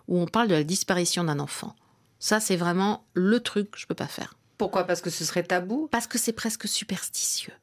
où 0.07 0.19
on 0.19 0.25
parle 0.25 0.47
de 0.47 0.55
la 0.55 0.63
disparition 0.63 1.23
d'un 1.23 1.39
enfant. 1.39 1.75
Ça, 2.19 2.39
c'est 2.39 2.55
vraiment 2.55 3.05
le 3.13 3.39
truc 3.39 3.71
que 3.71 3.79
je 3.79 3.85
peux 3.85 3.95
pas 3.95 4.07
faire. 4.07 4.35
Pourquoi? 4.57 4.83
Parce 4.83 5.01
que 5.01 5.09
ce 5.09 5.23
serait 5.23 5.43
tabou? 5.43 5.87
Parce 5.91 6.07
que 6.07 6.17
c'est 6.17 6.33
presque 6.33 6.67
superstitieux. 6.67 7.53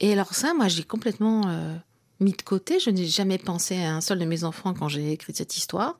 Et 0.00 0.12
alors 0.12 0.34
ça, 0.34 0.52
moi, 0.54 0.68
j'ai 0.68 0.82
complètement 0.82 1.48
euh, 1.48 1.74
mis 2.20 2.32
de 2.32 2.42
côté. 2.42 2.80
Je 2.80 2.90
n'ai 2.90 3.06
jamais 3.06 3.38
pensé 3.38 3.82
à 3.82 3.94
un 3.94 4.00
seul 4.00 4.18
de 4.18 4.24
mes 4.24 4.44
enfants 4.44 4.74
quand 4.74 4.88
j'ai 4.88 5.12
écrit 5.12 5.34
cette 5.34 5.56
histoire. 5.56 5.98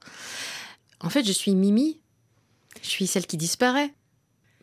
En 1.00 1.08
fait, 1.08 1.24
je 1.24 1.32
suis 1.32 1.54
Mimi. 1.54 2.00
Je 2.82 2.88
suis 2.88 3.06
celle 3.06 3.26
qui 3.26 3.36
disparaît. 3.36 3.92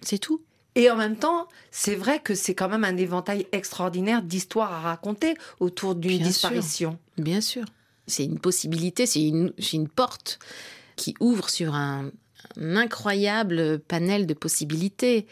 C'est 0.01 0.19
tout. 0.19 0.41
Et 0.75 0.91
en 0.91 0.97
même 0.97 1.15
temps, 1.15 1.47
c'est 1.71 1.95
vrai 1.95 2.19
que 2.19 2.35
c'est 2.35 2.53
quand 2.53 2.67
même 2.67 2.83
un 2.83 2.97
éventail 2.97 3.47
extraordinaire 3.53 4.21
d'histoires 4.21 4.73
à 4.73 4.79
raconter 4.81 5.35
autour 5.59 5.95
d'une 5.95 6.21
disparition. 6.21 6.99
Bien 7.17 7.39
sûr. 7.39 7.65
C'est 8.07 8.25
une 8.25 8.39
possibilité, 8.39 9.05
c'est 9.05 9.23
une, 9.23 9.53
une 9.73 9.87
porte 9.87 10.37
qui 10.97 11.15
ouvre 11.19 11.49
sur 11.49 11.75
un, 11.75 12.11
incroyable 12.57 13.79
panel 13.79 14.27
de 14.27 14.33
possibilités. 14.33 15.25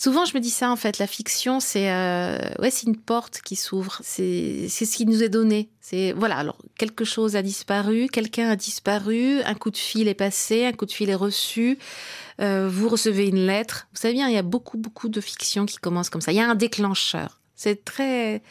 Souvent, 0.00 0.24
je 0.24 0.34
me 0.34 0.40
dis 0.40 0.48
ça 0.48 0.70
en 0.70 0.76
fait. 0.76 0.98
La 0.98 1.06
fiction, 1.06 1.60
c'est 1.60 1.92
euh, 1.92 2.38
ouais, 2.58 2.70
c'est 2.70 2.86
une 2.86 2.96
porte 2.96 3.42
qui 3.42 3.54
s'ouvre. 3.54 4.00
C'est 4.02 4.66
c'est 4.70 4.86
ce 4.86 4.96
qui 4.96 5.04
nous 5.04 5.22
est 5.22 5.28
donné. 5.28 5.68
C'est 5.82 6.12
voilà. 6.12 6.38
Alors 6.38 6.56
quelque 6.78 7.04
chose 7.04 7.36
a 7.36 7.42
disparu, 7.42 8.06
quelqu'un 8.10 8.48
a 8.48 8.56
disparu, 8.56 9.42
un 9.42 9.52
coup 9.52 9.70
de 9.70 9.76
fil 9.76 10.08
est 10.08 10.14
passé, 10.14 10.64
un 10.64 10.72
coup 10.72 10.86
de 10.86 10.90
fil 10.90 11.10
est 11.10 11.14
reçu. 11.14 11.78
Euh, 12.40 12.66
vous 12.66 12.88
recevez 12.88 13.26
une 13.26 13.44
lettre. 13.44 13.88
Vous 13.92 14.00
savez 14.00 14.14
bien, 14.14 14.30
il 14.30 14.34
y 14.34 14.38
a 14.38 14.42
beaucoup 14.42 14.78
beaucoup 14.78 15.10
de 15.10 15.20
fiction 15.20 15.66
qui 15.66 15.76
commencent 15.76 16.08
comme 16.08 16.22
ça. 16.22 16.32
Il 16.32 16.36
y 16.36 16.40
a 16.40 16.48
un 16.48 16.54
déclencheur. 16.54 17.38
C'est 17.54 17.84
très 17.84 18.42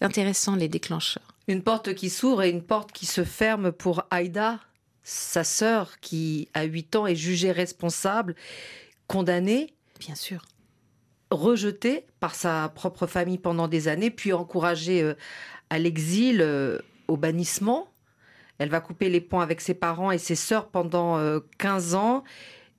intéressant 0.00 0.56
les 0.56 0.68
déclencheurs. 0.68 1.34
Une 1.46 1.62
porte 1.62 1.94
qui 1.94 2.08
s'ouvre 2.08 2.42
et 2.42 2.48
une 2.48 2.62
porte 2.62 2.92
qui 2.92 3.04
se 3.04 3.22
ferme 3.22 3.70
pour 3.70 4.04
Aïda 4.10 4.60
sa 5.02 5.44
sœur 5.44 6.00
qui, 6.00 6.48
a 6.54 6.62
8 6.62 6.96
ans, 6.96 7.06
est 7.06 7.14
jugée 7.14 7.52
responsable, 7.52 8.34
condamnée. 9.08 9.74
Bien 10.00 10.14
sûr. 10.14 10.40
Rejetée 11.30 12.06
par 12.20 12.34
sa 12.34 12.68
propre 12.74 13.06
famille 13.06 13.38
pendant 13.38 13.68
des 13.68 13.88
années, 13.88 14.10
puis 14.10 14.32
encouragée 14.32 15.02
euh, 15.02 15.14
à 15.70 15.78
l'exil, 15.78 16.40
euh, 16.40 16.78
au 17.08 17.16
bannissement. 17.16 17.88
Elle 18.58 18.68
va 18.70 18.80
couper 18.80 19.08
les 19.08 19.20
ponts 19.20 19.40
avec 19.40 19.60
ses 19.60 19.74
parents 19.74 20.10
et 20.10 20.18
ses 20.18 20.34
sœurs 20.34 20.68
pendant 20.68 21.18
15 21.58 21.94
euh, 21.94 21.98
ans. 21.98 22.24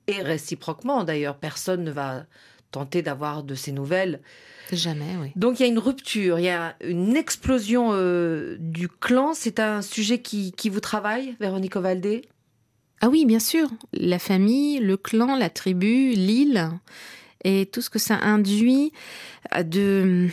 Et 0.06 0.22
réciproquement, 0.22 1.04
d'ailleurs, 1.04 1.36
personne 1.36 1.84
ne 1.84 1.90
va 1.90 2.24
tenter 2.70 3.02
d'avoir 3.02 3.42
de 3.42 3.54
ses 3.54 3.72
nouvelles. 3.72 4.20
Jamais, 4.72 5.16
oui. 5.20 5.32
Donc 5.36 5.58
il 5.58 5.62
y 5.62 5.66
a 5.66 5.68
une 5.68 5.78
rupture, 5.78 6.38
il 6.38 6.44
y 6.44 6.50
a 6.50 6.76
une 6.82 7.16
explosion 7.16 7.90
euh, 7.92 8.56
du 8.58 8.88
clan. 8.88 9.32
C'est 9.34 9.60
un 9.60 9.82
sujet 9.82 10.20
qui, 10.20 10.52
qui 10.52 10.68
vous 10.68 10.80
travaille, 10.80 11.36
Véronique 11.40 11.76
Ovaldé? 11.76 12.22
Ah 13.00 13.08
oui, 13.08 13.24
bien 13.24 13.38
sûr. 13.38 13.68
La 13.92 14.18
famille, 14.18 14.80
le 14.80 14.96
clan, 14.96 15.36
la 15.36 15.50
tribu, 15.50 16.10
l'île, 16.10 16.68
et 17.44 17.66
tout 17.66 17.82
ce 17.82 17.90
que 17.90 17.98
ça 17.98 18.16
induit 18.16 18.92
de, 19.62 20.28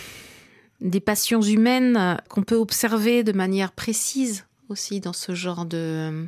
des 0.82 1.00
passions 1.00 1.42
humaines 1.42 2.20
qu'on 2.30 2.44
peut 2.44 2.56
observer 2.56 3.24
de 3.24 3.32
manière 3.32 3.72
précise 3.72 4.46
aussi 4.70 5.00
dans 5.00 5.14
ce 5.14 5.36
genre 5.36 5.66
de, 5.66 6.28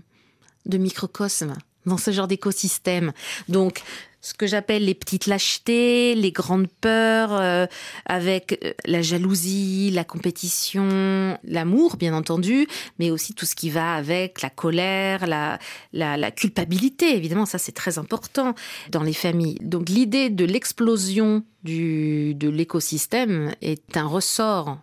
de 0.65 0.77
microcosme 0.77 1.55
dans 1.87 1.97
ce 1.97 2.11
genre 2.11 2.27
d'écosystème. 2.27 3.13
Donc, 3.47 3.81
ce 4.27 4.33
que 4.33 4.45
j'appelle 4.45 4.83
les 4.83 4.93
petites 4.93 5.25
lâchetés, 5.25 6.13
les 6.13 6.33
grandes 6.33 6.67
peurs, 6.67 7.31
euh, 7.31 7.65
avec 8.05 8.59
euh, 8.61 8.73
la 8.85 9.01
jalousie, 9.01 9.89
la 9.91 10.03
compétition, 10.03 11.37
l'amour, 11.45 11.95
bien 11.95 12.13
entendu, 12.13 12.67
mais 12.99 13.09
aussi 13.09 13.33
tout 13.33 13.45
ce 13.45 13.55
qui 13.55 13.69
va 13.69 13.93
avec 13.93 14.41
la 14.41 14.49
colère, 14.49 15.27
la, 15.27 16.31
culpabilité, 16.31 17.15
évidemment, 17.15 17.45
ça 17.45 17.57
c'est 17.57 17.71
très 17.71 17.99
important 17.99 18.53
dans 18.91 19.01
les 19.01 19.13
familles. 19.13 19.59
Donc 19.61 19.87
l'idée 19.87 20.29
de 20.29 20.43
l'explosion 20.43 21.43
du, 21.63 22.35
de 22.35 22.49
l'écosystème 22.49 23.53
est 23.61 23.95
un 23.95 24.07
ressort 24.07 24.77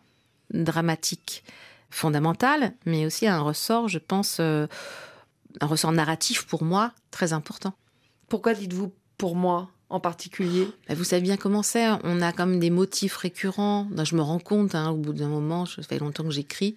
dramatique 0.55 1.45
fondamental, 1.91 2.73
mais 2.87 3.05
aussi 3.05 3.27
un 3.27 3.41
ressort, 3.41 3.89
je 3.89 3.99
pense, 3.99 4.39
euh, 4.41 4.67
un 5.61 5.67
ressort 5.67 5.93
narratif 5.93 6.47
pour 6.47 6.65
moi 6.65 6.93
très 7.11 7.35
important. 7.35 7.75
Pourquoi 8.29 8.55
dites-vous 8.55 8.91
pour 9.19 9.37
moi 9.37 9.71
en 9.91 10.01
particulier 10.01 10.67
bah, 10.89 10.95
Vous 10.95 11.05
savez 11.05 11.23
bien 11.23 11.37
comment 11.37 11.63
c'est. 11.63 11.87
On 12.03 12.21
a 12.21 12.33
comme 12.33 12.59
des 12.59 12.71
motifs 12.71 13.17
récurrents. 13.17 13.87
Je 14.03 14.17
me 14.17 14.23
rends 14.23 14.39
compte, 14.39 14.75
hein, 14.75 14.91
au 14.91 14.97
bout 14.97 15.13
d'un 15.13 15.29
moment, 15.29 15.67
ça 15.67 15.83
fait 15.83 15.99
longtemps 15.99 16.25
que 16.25 16.31
j'écris, 16.31 16.75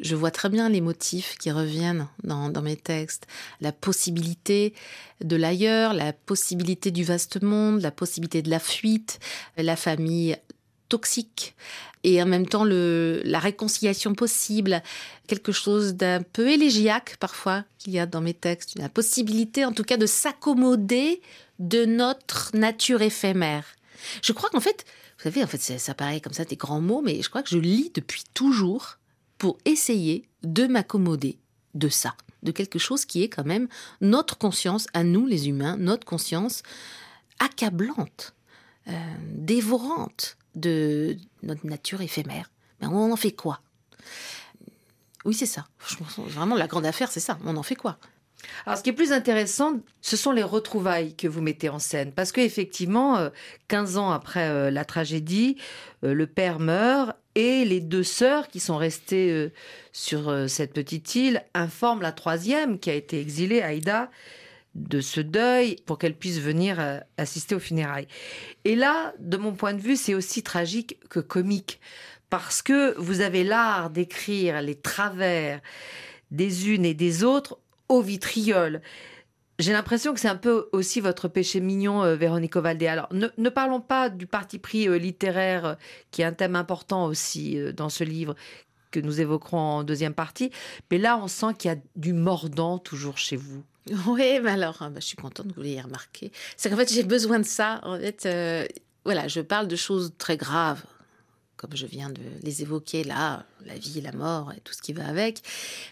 je 0.00 0.14
vois 0.14 0.30
très 0.30 0.48
bien 0.48 0.68
les 0.68 0.80
motifs 0.80 1.36
qui 1.38 1.50
reviennent 1.50 2.06
dans 2.22 2.62
mes 2.62 2.76
textes. 2.76 3.26
La 3.60 3.72
possibilité 3.72 4.74
de 5.22 5.36
l'ailleurs, 5.36 5.92
la 5.92 6.12
possibilité 6.12 6.90
du 6.90 7.04
vaste 7.04 7.42
monde, 7.42 7.80
la 7.80 7.90
possibilité 7.90 8.42
de 8.42 8.50
la 8.50 8.58
fuite, 8.58 9.18
la 9.56 9.76
famille 9.76 10.36
toxique 10.92 11.54
et 12.04 12.22
en 12.22 12.26
même 12.26 12.46
temps 12.46 12.64
le, 12.64 13.22
la 13.24 13.38
réconciliation 13.38 14.14
possible, 14.14 14.82
quelque 15.26 15.52
chose 15.52 15.94
d'un 15.94 16.20
peu 16.20 16.50
élégiaque 16.50 17.16
parfois 17.18 17.64
qu'il 17.78 17.94
y 17.94 17.98
a 17.98 18.04
dans 18.04 18.20
mes 18.20 18.34
textes, 18.34 18.78
la 18.78 18.90
possibilité 18.90 19.64
en 19.64 19.72
tout 19.72 19.84
cas 19.84 19.96
de 19.96 20.04
s'accommoder 20.04 21.22
de 21.58 21.86
notre 21.86 22.54
nature 22.54 23.00
éphémère. 23.00 23.64
Je 24.22 24.34
crois 24.34 24.50
qu'en 24.50 24.60
fait, 24.60 24.84
vous 25.16 25.22
savez, 25.22 25.42
en 25.42 25.46
fait, 25.46 25.62
ça 25.62 25.94
paraît 25.94 26.20
comme 26.20 26.34
ça 26.34 26.44
des 26.44 26.56
grands 26.56 26.82
mots, 26.82 27.00
mais 27.00 27.22
je 27.22 27.30
crois 27.30 27.42
que 27.42 27.48
je 27.48 27.58
lis 27.58 27.90
depuis 27.94 28.24
toujours 28.34 28.98
pour 29.38 29.56
essayer 29.64 30.28
de 30.42 30.66
m'accommoder 30.66 31.38
de 31.74 31.88
ça, 31.88 32.14
de 32.42 32.52
quelque 32.52 32.78
chose 32.78 33.06
qui 33.06 33.22
est 33.22 33.30
quand 33.30 33.46
même 33.46 33.66
notre 34.02 34.36
conscience, 34.36 34.88
à 34.92 35.04
nous 35.04 35.24
les 35.24 35.48
humains, 35.48 35.78
notre 35.78 36.04
conscience 36.04 36.62
accablante, 37.38 38.34
euh, 38.88 38.92
dévorante 39.30 40.36
de 40.54 41.16
notre 41.42 41.66
nature 41.66 42.00
éphémère. 42.00 42.50
Mais 42.80 42.86
on 42.86 43.12
en 43.12 43.16
fait 43.16 43.32
quoi? 43.32 43.60
Oui, 45.24 45.34
c'est 45.34 45.46
ça. 45.46 45.66
Vraiment, 46.18 46.56
la 46.56 46.66
grande 46.66 46.86
affaire, 46.86 47.10
c'est 47.10 47.20
ça. 47.20 47.38
On 47.44 47.56
en 47.56 47.62
fait 47.62 47.76
quoi? 47.76 47.98
Alors, 48.66 48.78
ce 48.78 48.82
qui 48.82 48.90
est 48.90 48.94
plus 48.94 49.12
intéressant, 49.12 49.80
ce 50.00 50.16
sont 50.16 50.32
les 50.32 50.42
retrouvailles 50.42 51.14
que 51.14 51.28
vous 51.28 51.40
mettez 51.40 51.68
en 51.68 51.78
scène. 51.78 52.12
Parce 52.12 52.32
qu'effectivement, 52.32 53.28
15 53.68 53.96
euh, 53.96 54.00
ans 54.00 54.10
après 54.10 54.48
euh, 54.48 54.70
la 54.70 54.84
tragédie, 54.84 55.56
euh, 56.04 56.12
le 56.12 56.26
père 56.26 56.58
meurt 56.58 57.16
et 57.34 57.64
les 57.64 57.80
deux 57.80 58.02
sœurs 58.02 58.48
qui 58.48 58.60
sont 58.60 58.76
restées 58.76 59.50
sur 59.92 60.50
cette 60.50 60.74
petite 60.74 61.14
île 61.14 61.42
informent 61.54 62.02
la 62.02 62.12
troisième, 62.12 62.78
qui 62.78 62.90
a 62.90 62.94
été 62.94 63.18
exilée, 63.20 63.62
Aïda, 63.62 64.10
de 64.74 65.00
ce 65.00 65.20
deuil 65.20 65.76
pour 65.86 65.98
qu'elle 65.98 66.16
puisse 66.16 66.38
venir 66.38 67.02
assister 67.18 67.54
aux 67.54 67.60
funérailles. 67.60 68.08
Et 68.64 68.74
là, 68.74 69.12
de 69.18 69.36
mon 69.36 69.52
point 69.52 69.74
de 69.74 69.80
vue, 69.80 69.96
c'est 69.96 70.14
aussi 70.14 70.42
tragique 70.42 70.98
que 71.08 71.20
comique. 71.20 71.80
Parce 72.30 72.62
que 72.62 72.98
vous 72.98 73.20
avez 73.20 73.44
l'art 73.44 73.90
d'écrire 73.90 74.62
les 74.62 74.74
travers 74.74 75.60
des 76.30 76.70
unes 76.70 76.86
et 76.86 76.94
des 76.94 77.24
autres 77.24 77.58
au 77.88 78.00
vitriol. 78.00 78.80
J'ai 79.58 79.72
l'impression 79.72 80.14
que 80.14 80.18
c'est 80.18 80.28
un 80.28 80.36
peu 80.36 80.68
aussi 80.72 81.00
votre 81.00 81.28
péché 81.28 81.60
mignon, 81.60 82.02
euh, 82.02 82.16
Véronique. 82.16 82.56
Alors, 82.56 83.08
ne, 83.12 83.48
parlons 83.48 83.80
pas 83.80 84.08
du 84.08 84.26
parti 84.26 84.58
pris 84.58 84.88
euh, 84.88 84.96
littéraire, 84.96 85.64
euh, 85.64 85.74
qui 86.10 86.22
est 86.22 86.24
un 86.24 86.32
thème 86.32 86.56
important 86.56 87.04
aussi 87.04 87.58
dans 87.76 87.88
ce 87.88 88.02
livre 88.02 88.34
que 88.90 88.98
nous 88.98 89.20
évoquerons 89.20 89.58
en 89.58 89.84
deuxième 89.84 90.14
partie. 90.14 90.50
Mais 90.90 90.98
là, 90.98 91.18
on 91.18 91.28
sent 91.28 91.54
qu'il 91.58 91.70
y 91.70 91.74
a 91.74 91.78
du 91.96 92.12
mordant 92.12 92.78
toujours 92.78 93.18
chez 93.18 93.36
vous. 93.36 93.62
Oui, 94.06 94.38
mais 94.40 94.50
alors, 94.50 94.78
bah, 94.78 94.90
je 94.96 95.06
suis 95.06 95.16
contente 95.16 95.48
que 95.48 95.54
vous 95.54 95.62
l'ayez 95.62 95.80
remarqué. 95.80 96.32
C'est 96.56 96.70
qu'en 96.70 96.76
fait, 96.76 96.92
j'ai 96.92 97.02
besoin 97.02 97.38
de 97.38 97.44
ça. 97.44 97.80
En 97.82 97.98
fait, 97.98 98.26
voilà, 99.04 99.28
je 99.28 99.40
parle 99.40 99.68
de 99.68 99.76
choses 99.76 100.12
très 100.18 100.36
graves, 100.36 100.82
comme 101.56 101.74
je 101.74 101.86
viens 101.86 102.10
de 102.10 102.20
les 102.42 102.62
évoquer 102.62 103.04
là, 103.04 103.44
la 103.66 103.74
vie, 103.74 104.00
la 104.00 104.12
mort 104.12 104.52
et 104.52 104.60
tout 104.60 104.72
ce 104.72 104.82
qui 104.82 104.92
va 104.92 105.06
avec. 105.06 105.42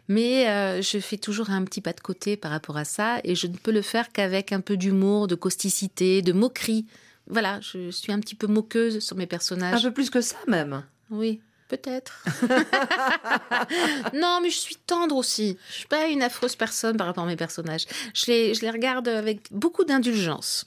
Mais 0.09 0.49
euh, 0.49 0.83
je 0.83 0.99
fais 0.99 1.17
toujours 1.17 1.51
un 1.51 1.65
petit 1.65 1.81
pas 1.81 1.93
de 1.93 2.01
côté 2.01 2.37
par 2.37 2.51
rapport 2.51 2.77
à 2.77 2.85
ça 2.85 3.21
et 3.25 3.35
je 3.35 3.47
ne 3.47 3.57
peux 3.57 3.73
le 3.73 3.83
faire 3.83 4.13
qu'avec 4.13 4.53
un 4.53 4.61
peu 4.61 4.77
d'humour, 4.77 5.27
de 5.27 5.35
causticité, 5.35 6.23
de 6.23 6.33
moquerie. 6.33 6.87
Voilà, 7.27 7.61
je 7.61 7.91
suis 7.91 8.13
un 8.13 8.21
petit 8.21 8.35
peu 8.35 8.47
moqueuse 8.47 9.01
sur 9.01 9.17
mes 9.17 9.27
personnages. 9.27 9.85
Un 9.85 9.89
peu 9.89 9.95
plus 9.95 10.11
que 10.11 10.21
ça 10.21 10.37
même. 10.47 10.85
Oui. 11.11 11.41
Peut-être. 11.71 12.25
non, 14.13 14.41
mais 14.43 14.51
je 14.51 14.59
suis 14.59 14.75
tendre 14.75 15.15
aussi. 15.15 15.57
Je 15.69 15.75
suis 15.75 15.87
pas 15.87 16.09
une 16.09 16.21
affreuse 16.21 16.57
personne 16.57 16.97
par 16.97 17.07
rapport 17.07 17.23
à 17.23 17.29
mes 17.29 17.37
personnages. 17.37 17.87
Je 18.13 18.27
les, 18.27 18.55
je 18.55 18.63
les 18.63 18.71
regarde 18.71 19.07
avec 19.07 19.43
beaucoup 19.53 19.85
d'indulgence. 19.85 20.67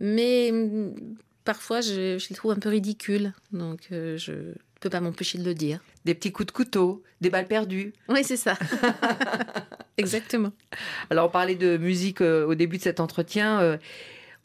Mais 0.00 0.50
mm, 0.50 0.94
parfois, 1.44 1.80
je, 1.80 2.18
je, 2.18 2.28
les 2.28 2.34
trouve 2.34 2.50
un 2.50 2.58
peu 2.58 2.70
ridicules. 2.70 3.32
Donc, 3.52 3.82
euh, 3.92 4.18
je 4.18 4.32
ne 4.32 4.54
peux 4.80 4.90
pas 4.90 5.00
m'empêcher 5.00 5.38
de 5.38 5.44
le 5.44 5.54
dire. 5.54 5.78
Des 6.06 6.14
petits 6.16 6.32
coups 6.32 6.48
de 6.48 6.52
couteau, 6.52 7.04
des 7.20 7.30
balles 7.30 7.46
perdues. 7.46 7.92
Oui, 8.08 8.24
c'est 8.24 8.36
ça. 8.36 8.58
Exactement. 9.96 10.50
Alors, 11.08 11.28
on 11.28 11.30
parlait 11.30 11.54
de 11.54 11.76
musique 11.76 12.20
euh, 12.20 12.44
au 12.46 12.56
début 12.56 12.78
de 12.78 12.82
cet 12.82 12.98
entretien. 12.98 13.60
Euh, 13.60 13.76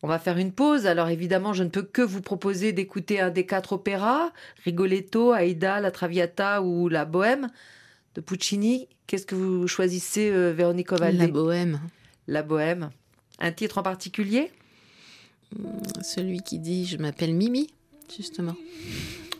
on 0.04 0.08
va 0.08 0.20
faire 0.20 0.38
une 0.38 0.51
pause. 0.51 0.86
Alors 0.86 1.10
évidemment, 1.10 1.54
je 1.54 1.63
ne 1.63 1.70
peux 1.70 1.82
que 1.82 2.01
vous 2.01 2.22
proposer 2.22 2.72
d'écouter 2.72 3.20
un 3.20 3.30
des 3.30 3.46
quatre 3.46 3.74
opéras, 3.74 4.32
Rigoletto, 4.63 5.32
Aïda, 5.32 5.80
La 5.80 5.92
Traviata 5.92 6.62
ou 6.62 6.89
La 6.89 7.06
Bohème 7.06 7.50
de 8.16 8.22
Puccini. 8.22 8.88
Qu'est-ce 9.08 9.25
que 9.25 9.36
vous 9.36 9.68
choisissez, 9.68 10.30
euh, 10.30 10.51
Véronique 10.51 10.92
La 10.92 11.27
Bohème. 11.27 11.80
La 12.27 12.44
Bohème. 12.44 12.89
Un 13.39 13.51
titre 13.51 13.77
en 13.77 13.84
particulier? 13.84 14.51
Celui 16.01 16.42
qui 16.42 16.60
dit 16.60 16.86
Je 16.86 16.98
m'appelle 16.98 17.34
Mimi, 17.34 17.70
justement. 18.16 18.56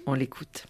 On 0.06 0.14
l'écoute. 0.14 0.66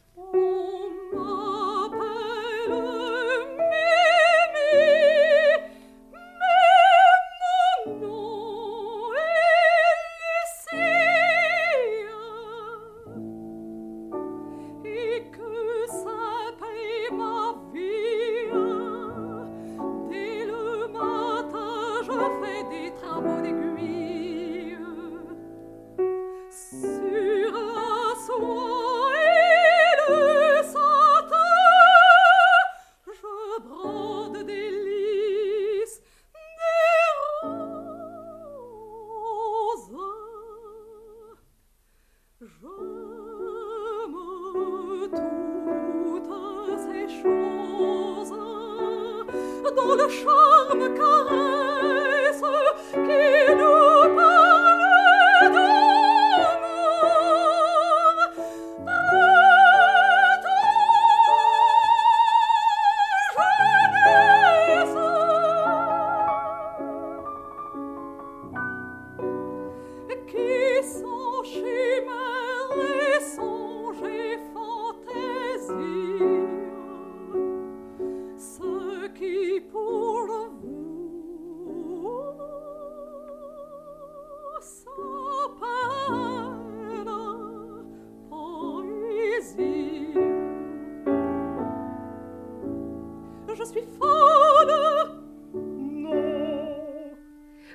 le 49.97 50.07
charme 50.09 50.93
carré 50.95 51.56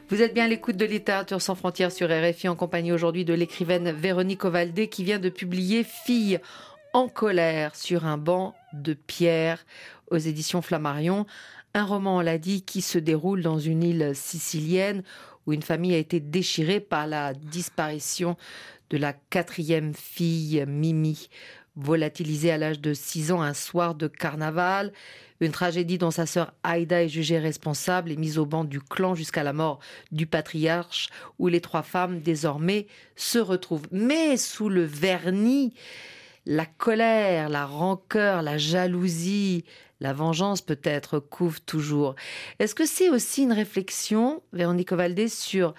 Vous 0.08 0.22
êtes 0.22 0.34
bien 0.34 0.44
à 0.44 0.48
l'écoute 0.48 0.76
de 0.76 0.84
Littérature 0.84 1.40
sans 1.40 1.54
frontières 1.54 1.90
sur 1.90 2.08
RFI 2.08 2.48
en 2.48 2.54
compagnie 2.54 2.92
aujourd'hui 2.92 3.24
de 3.24 3.34
l'écrivaine 3.34 3.90
Véronique 3.90 4.44
Ovaldé 4.44 4.88
qui 4.88 5.04
vient 5.04 5.18
de 5.18 5.28
publier 5.28 5.84
Fille 5.84 6.38
en 6.92 7.08
colère 7.08 7.74
sur 7.74 8.06
un 8.06 8.18
banc 8.18 8.54
de 8.72 8.92
pierre 8.94 9.64
aux 10.10 10.18
éditions 10.18 10.62
Flammarion. 10.62 11.26
Un 11.74 11.84
roman, 11.84 12.18
on 12.18 12.20
l'a 12.20 12.38
dit, 12.38 12.62
qui 12.62 12.82
se 12.82 12.98
déroule 12.98 13.42
dans 13.42 13.58
une 13.58 13.82
île 13.82 14.12
sicilienne 14.14 15.02
où 15.46 15.52
une 15.52 15.62
famille 15.62 15.94
a 15.94 15.98
été 15.98 16.20
déchirée 16.20 16.80
par 16.80 17.06
la 17.06 17.32
disparition 17.34 18.36
de 18.90 18.98
la 18.98 19.14
quatrième 19.14 19.94
fille, 19.94 20.64
Mimi, 20.68 21.28
volatilisée 21.76 22.50
à 22.50 22.58
l'âge 22.58 22.80
de 22.80 22.94
6 22.94 23.32
ans 23.32 23.42
un 23.42 23.54
soir 23.54 23.94
de 23.94 24.06
carnaval. 24.06 24.92
Une 25.40 25.52
tragédie 25.52 25.98
dont 25.98 26.10
sa 26.10 26.26
sœur 26.26 26.52
Aïda 26.62 27.02
est 27.02 27.08
jugée 27.08 27.38
responsable 27.38 28.12
et 28.12 28.16
mise 28.16 28.38
au 28.38 28.46
banc 28.46 28.64
du 28.64 28.80
clan 28.80 29.14
jusqu'à 29.14 29.42
la 29.42 29.52
mort 29.52 29.80
du 30.12 30.26
patriarche, 30.26 31.08
où 31.38 31.48
les 31.48 31.60
trois 31.60 31.82
femmes 31.82 32.20
désormais 32.20 32.86
se 33.16 33.38
retrouvent. 33.38 33.88
Mais 33.90 34.36
sous 34.36 34.68
le 34.68 34.84
vernis, 34.84 35.74
la 36.46 36.66
colère, 36.66 37.48
la 37.48 37.66
rancœur, 37.66 38.42
la 38.42 38.58
jalousie, 38.58 39.64
la 40.00 40.12
vengeance 40.12 40.60
peut-être 40.60 41.18
couvrent 41.18 41.60
toujours. 41.60 42.14
Est-ce 42.58 42.74
que 42.74 42.86
c'est 42.86 43.08
aussi 43.08 43.42
une 43.42 43.52
réflexion, 43.52 44.42
Véronique 44.52 44.92
Valdé, 44.92 45.28
sur 45.28 45.74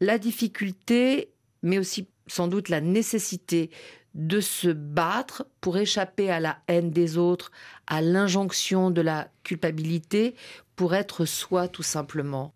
la 0.00 0.18
difficulté, 0.18 1.30
mais 1.62 1.78
aussi 1.78 2.08
sans 2.26 2.48
doute 2.48 2.68
la 2.68 2.80
nécessité 2.80 3.70
de 4.14 4.40
se 4.40 4.68
battre 4.68 5.46
pour 5.60 5.76
échapper 5.76 6.30
à 6.30 6.40
la 6.40 6.58
haine 6.68 6.90
des 6.90 7.18
autres, 7.18 7.50
à 7.86 8.00
l'injonction 8.00 8.90
de 8.90 9.00
la 9.00 9.28
culpabilité, 9.42 10.34
pour 10.76 10.94
être 10.94 11.24
soi 11.24 11.68
tout 11.68 11.82
simplement. 11.82 12.52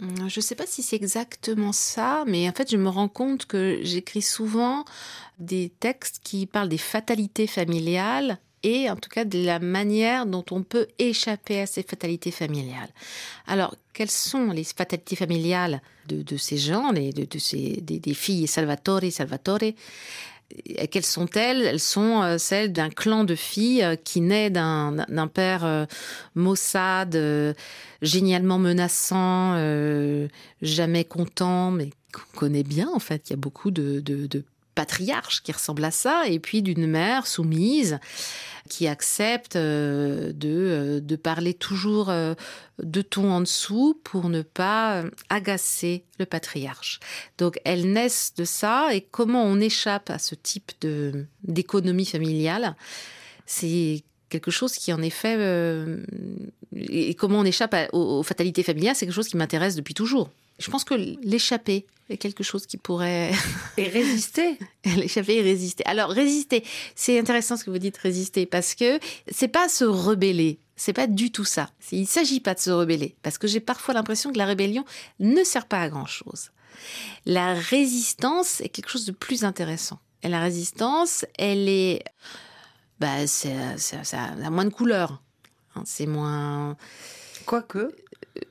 Hum, 0.00 0.28
je 0.28 0.38
ne 0.38 0.42
sais 0.42 0.54
pas 0.54 0.66
si 0.66 0.82
c'est 0.82 0.96
exactement 0.96 1.72
ça, 1.72 2.24
mais 2.26 2.48
en 2.48 2.52
fait, 2.52 2.70
je 2.70 2.76
me 2.76 2.88
rends 2.88 3.08
compte 3.08 3.46
que 3.46 3.78
j'écris 3.82 4.22
souvent 4.22 4.84
des 5.38 5.72
textes 5.80 6.20
qui 6.22 6.46
parlent 6.46 6.68
des 6.68 6.78
fatalités 6.78 7.46
familiales 7.46 8.38
et 8.64 8.90
en 8.90 8.96
tout 8.96 9.10
cas 9.10 9.24
de 9.24 9.44
la 9.44 9.58
manière 9.60 10.26
dont 10.26 10.44
on 10.50 10.62
peut 10.62 10.88
échapper 10.98 11.60
à 11.60 11.66
ces 11.66 11.82
fatalités 11.82 12.30
familiales. 12.30 12.88
Alors, 13.46 13.76
quelles 13.92 14.10
sont 14.10 14.50
les 14.50 14.64
fatalités 14.64 15.16
familiales 15.16 15.82
de, 16.08 16.36
ces 16.36 16.56
gens, 16.56 16.92
de, 16.92 17.38
ces, 17.38 17.80
des, 17.82 17.98
des 18.00 18.14
filles 18.14 18.46
Salvatore, 18.46 19.02
Salvatore? 19.10 19.74
Quelles 20.90 21.04
sont-elles? 21.04 21.62
Elles 21.62 21.80
sont 21.80 22.22
euh, 22.22 22.38
celles 22.38 22.72
d'un 22.72 22.90
clan 22.90 23.24
de 23.24 23.34
filles 23.34 23.82
euh, 23.82 23.96
qui 23.96 24.20
naît 24.20 24.50
d'un 24.50 25.28
père 25.32 25.64
euh, 25.64 25.86
maussade, 26.34 27.18
génialement 28.02 28.58
menaçant, 28.58 29.56
jamais 30.62 31.04
content, 31.04 31.70
mais 31.70 31.90
qu'on 32.12 32.38
connaît 32.38 32.62
bien 32.62 32.88
en 32.94 32.98
fait. 32.98 33.30
Il 33.30 33.32
y 33.32 33.34
a 33.34 33.36
beaucoup 33.38 33.70
de, 33.70 34.00
de 34.00 34.44
qui 35.42 35.52
ressemblent 35.52 35.84
à 35.84 35.90
ça, 35.90 36.26
et 36.26 36.38
puis 36.38 36.62
d'une 36.62 36.86
mère 36.86 37.26
soumise 37.26 37.98
qui 38.68 38.86
accepte 38.86 39.56
euh, 39.56 40.32
de, 40.32 40.48
euh, 40.48 41.00
de 41.00 41.16
parler 41.16 41.52
toujours 41.52 42.08
euh, 42.08 42.34
de 42.82 43.02
ton 43.02 43.30
en 43.30 43.40
dessous 43.40 44.00
pour 44.04 44.28
ne 44.28 44.42
pas 44.42 45.04
agacer 45.28 46.04
le 46.18 46.26
patriarche. 46.26 47.00
Donc 47.38 47.60
elles 47.64 47.92
naissent 47.92 48.32
de 48.36 48.44
ça 48.44 48.94
et 48.94 49.02
comment 49.02 49.44
on 49.44 49.60
échappe 49.60 50.10
à 50.10 50.18
ce 50.18 50.34
type 50.34 50.72
de 50.80 51.26
d'économie 51.42 52.06
familiale, 52.06 52.74
c'est 53.46 54.02
quelque 54.30 54.50
chose 54.50 54.72
qui 54.74 54.92
en 54.92 55.02
effet 55.02 55.36
et 56.74 57.14
comment 57.14 57.40
on 57.40 57.44
échappe 57.44 57.76
aux, 57.92 58.22
fatalités 58.22 58.62
familiales, 58.62 58.96
c'est 58.96 59.06
quelque 59.06 59.14
chose 59.14 59.28
qui 59.28 59.36
m'intéresse 59.36 59.76
depuis 59.76 59.94
toujours. 59.94 60.30
Je 60.58 60.70
pense 60.70 60.84
que 60.84 60.94
l'échapper 60.94 61.86
est 62.10 62.16
quelque 62.16 62.44
chose 62.44 62.66
qui 62.66 62.76
pourrait... 62.76 63.32
Et 63.76 63.88
résister 63.88 64.58
L'échapper 64.84 65.36
et 65.36 65.42
résister. 65.42 65.84
Alors, 65.86 66.10
résister, 66.10 66.64
c'est 66.94 67.18
intéressant 67.18 67.56
ce 67.56 67.64
que 67.64 67.70
vous 67.70 67.78
dites, 67.78 67.96
résister, 67.96 68.46
parce 68.46 68.74
que 68.74 68.98
c'est 69.30 69.48
pas 69.48 69.68
se 69.68 69.84
rebeller. 69.84 70.58
C'est 70.76 70.92
pas 70.92 71.06
du 71.06 71.30
tout 71.30 71.44
ça. 71.44 71.70
Il 71.92 72.02
ne 72.02 72.06
s'agit 72.06 72.40
pas 72.40 72.54
de 72.54 72.60
se 72.60 72.70
rebeller, 72.70 73.16
parce 73.22 73.38
que 73.38 73.46
j'ai 73.46 73.60
parfois 73.60 73.94
l'impression 73.94 74.32
que 74.32 74.38
la 74.38 74.44
rébellion 74.44 74.84
ne 75.18 75.42
sert 75.44 75.66
pas 75.66 75.80
à 75.80 75.88
grand-chose. 75.88 76.50
La 77.24 77.54
résistance 77.54 78.60
est 78.60 78.68
quelque 78.68 78.90
chose 78.90 79.06
de 79.06 79.12
plus 79.12 79.44
intéressant. 79.44 79.98
Et 80.22 80.28
la 80.28 80.40
résistance, 80.40 81.24
elle 81.38 81.68
est... 81.68 82.04
Bah, 83.00 83.26
c'est, 83.26 83.54
ça 83.78 84.22
a 84.22 84.50
moins 84.50 84.64
de 84.64 84.70
couleurs. 84.70 85.22
Hein. 85.74 85.82
C'est 85.86 86.06
moins... 86.06 86.76
Quoique 87.46 87.94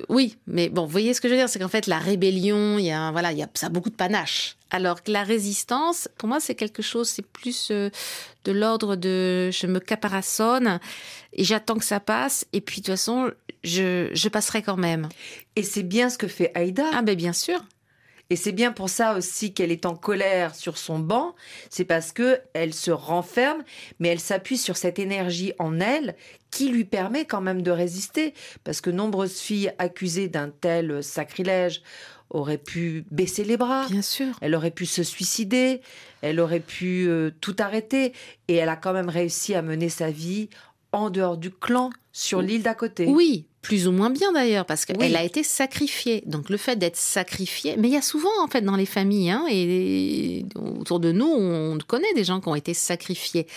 oui, 0.09 0.37
mais 0.47 0.69
bon, 0.69 0.83
vous 0.85 0.91
voyez 0.91 1.13
ce 1.13 1.21
que 1.21 1.27
je 1.27 1.33
veux 1.33 1.39
dire, 1.39 1.49
c'est 1.49 1.59
qu'en 1.59 1.67
fait 1.67 1.87
la 1.87 1.99
rébellion, 1.99 2.77
il 2.77 2.85
y 2.85 2.91
a 2.91 3.11
voilà, 3.11 3.31
il 3.31 3.37
y 3.37 3.43
a 3.43 3.49
ça 3.53 3.67
a 3.67 3.69
beaucoup 3.69 3.89
de 3.89 3.95
panache. 3.95 4.55
Alors 4.71 5.03
que 5.03 5.11
la 5.11 5.23
résistance, 5.23 6.09
pour 6.17 6.29
moi, 6.29 6.39
c'est 6.39 6.55
quelque 6.55 6.81
chose, 6.81 7.09
c'est 7.09 7.25
plus 7.25 7.69
euh, 7.69 7.89
de 8.45 8.51
l'ordre 8.51 8.95
de 8.95 9.51
je 9.51 9.67
me 9.67 9.79
caparaçonne 9.79 10.79
et 11.33 11.43
j'attends 11.43 11.75
que 11.75 11.85
ça 11.85 11.99
passe 11.99 12.45
et 12.53 12.61
puis 12.61 12.81
de 12.81 12.85
toute 12.85 12.93
façon, 12.93 13.31
je, 13.63 14.09
je 14.13 14.29
passerai 14.29 14.61
quand 14.61 14.77
même. 14.77 15.09
Et 15.55 15.63
c'est 15.63 15.83
bien 15.83 16.09
ce 16.09 16.17
que 16.17 16.27
fait 16.27 16.51
Aïda. 16.55 16.85
Ah 16.93 17.01
ben 17.01 17.15
bien 17.15 17.33
sûr. 17.33 17.59
Et 18.33 18.35
c'est 18.35 18.51
bien 18.51 18.71
pour 18.71 18.89
ça 18.89 19.15
aussi 19.15 19.53
qu'elle 19.53 19.71
est 19.71 19.85
en 19.85 19.95
colère 19.95 20.55
sur 20.55 20.79
son 20.79 20.97
banc, 20.97 21.35
c'est 21.69 21.85
parce 21.85 22.11
que 22.11 22.39
elle 22.55 22.73
se 22.73 22.89
renferme, 22.89 23.63
mais 23.99 24.07
elle 24.07 24.19
s'appuie 24.19 24.57
sur 24.57 24.75
cette 24.75 24.97
énergie 24.97 25.53
en 25.59 25.79
elle 25.79 26.15
qui 26.49 26.69
lui 26.69 26.83
permet 26.83 27.25
quand 27.25 27.41
même 27.41 27.61
de 27.61 27.69
résister, 27.69 28.33
parce 28.63 28.81
que 28.81 28.89
nombreuses 28.89 29.37
filles 29.37 29.71
accusées 29.77 30.29
d'un 30.29 30.49
tel 30.49 31.03
sacrilège 31.03 31.83
auraient 32.31 32.57
pu 32.57 33.05
baisser 33.11 33.43
les 33.43 33.55
bras. 33.55 33.85
Bien 33.87 34.01
sûr. 34.01 34.33
Elle 34.41 34.55
aurait 34.55 34.71
pu 34.71 34.87
se 34.87 35.03
suicider, 35.03 35.81
elle 36.23 36.39
aurait 36.39 36.59
pu 36.59 37.05
euh, 37.07 37.29
tout 37.39 37.55
arrêter, 37.59 38.13
et 38.47 38.55
elle 38.55 38.69
a 38.69 38.77
quand 38.77 38.93
même 38.93 39.09
réussi 39.09 39.53
à 39.53 39.61
mener 39.61 39.89
sa 39.89 40.09
vie 40.09 40.49
en 40.91 41.11
dehors 41.11 41.37
du 41.37 41.51
clan, 41.51 41.91
sur 42.11 42.41
l'île 42.41 42.63
d'à 42.63 42.73
côté. 42.73 43.05
Oui, 43.05 43.45
plus 43.63 43.87
ou 43.87 43.91
moins 43.91 44.11
bien 44.11 44.31
d'ailleurs, 44.33 44.65
parce 44.65 44.85
qu'elle 44.85 45.15
a 45.15 45.23
été 45.23 45.41
sacrifiée. 45.41 46.21
Donc 46.27 46.51
le 46.51 46.57
fait 46.57 46.75
d'être 46.75 46.97
sacrifiée, 46.97 47.75
mais 47.77 47.87
il 47.87 47.93
y 47.93 47.97
a 47.97 48.01
souvent 48.01 48.29
en 48.43 48.47
fait 48.47 48.61
dans 48.61 48.75
les 48.75 48.85
familles, 48.85 49.31
hein, 49.31 49.45
et 49.49 50.45
autour 50.55 50.99
de 50.99 51.11
nous, 51.11 51.25
on 51.25 51.77
connaît 51.87 52.13
des 52.13 52.25
gens 52.25 52.41
qui 52.41 52.49
ont 52.49 52.55
été 52.55 52.75
sacrifiés. 52.75 53.47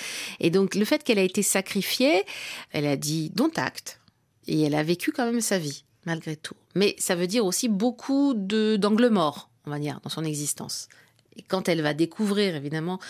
Et 0.40 0.49
donc 0.49 0.75
le 0.77 0.85
fait 0.87 1.03
qu'elle 1.03 1.19
a 1.19 1.23
été 1.23 1.42
sacrifiée, 1.42 2.23
elle 2.71 2.87
a 2.87 2.97
dit 2.97 3.31
dont 3.35 3.51
acte, 3.57 4.01
et 4.47 4.62
elle 4.62 4.77
a 4.77 4.83
vécu 4.85 5.11
quand 5.12 5.27
même 5.27 5.42
sa 5.42 5.59
vie 5.59 5.83
malgré 6.07 6.37
tout. 6.37 6.55
Mais 6.77 6.95
ça 6.99 7.16
veut 7.16 7.27
dire 7.27 7.45
aussi 7.45 7.69
beaucoup 7.69 8.33
de 8.35 8.77
d'angles 8.77 9.09
morts, 9.09 9.51
on 9.66 9.71
va 9.71 9.81
dire, 9.81 9.99
dans 10.05 10.11
son 10.11 10.25
existence. 10.25 10.88
Et 11.37 11.42
quand 11.42 11.69
elle 11.69 11.83
va 11.83 11.95
découvrir, 11.95 12.55
évidemment, 12.55 13.01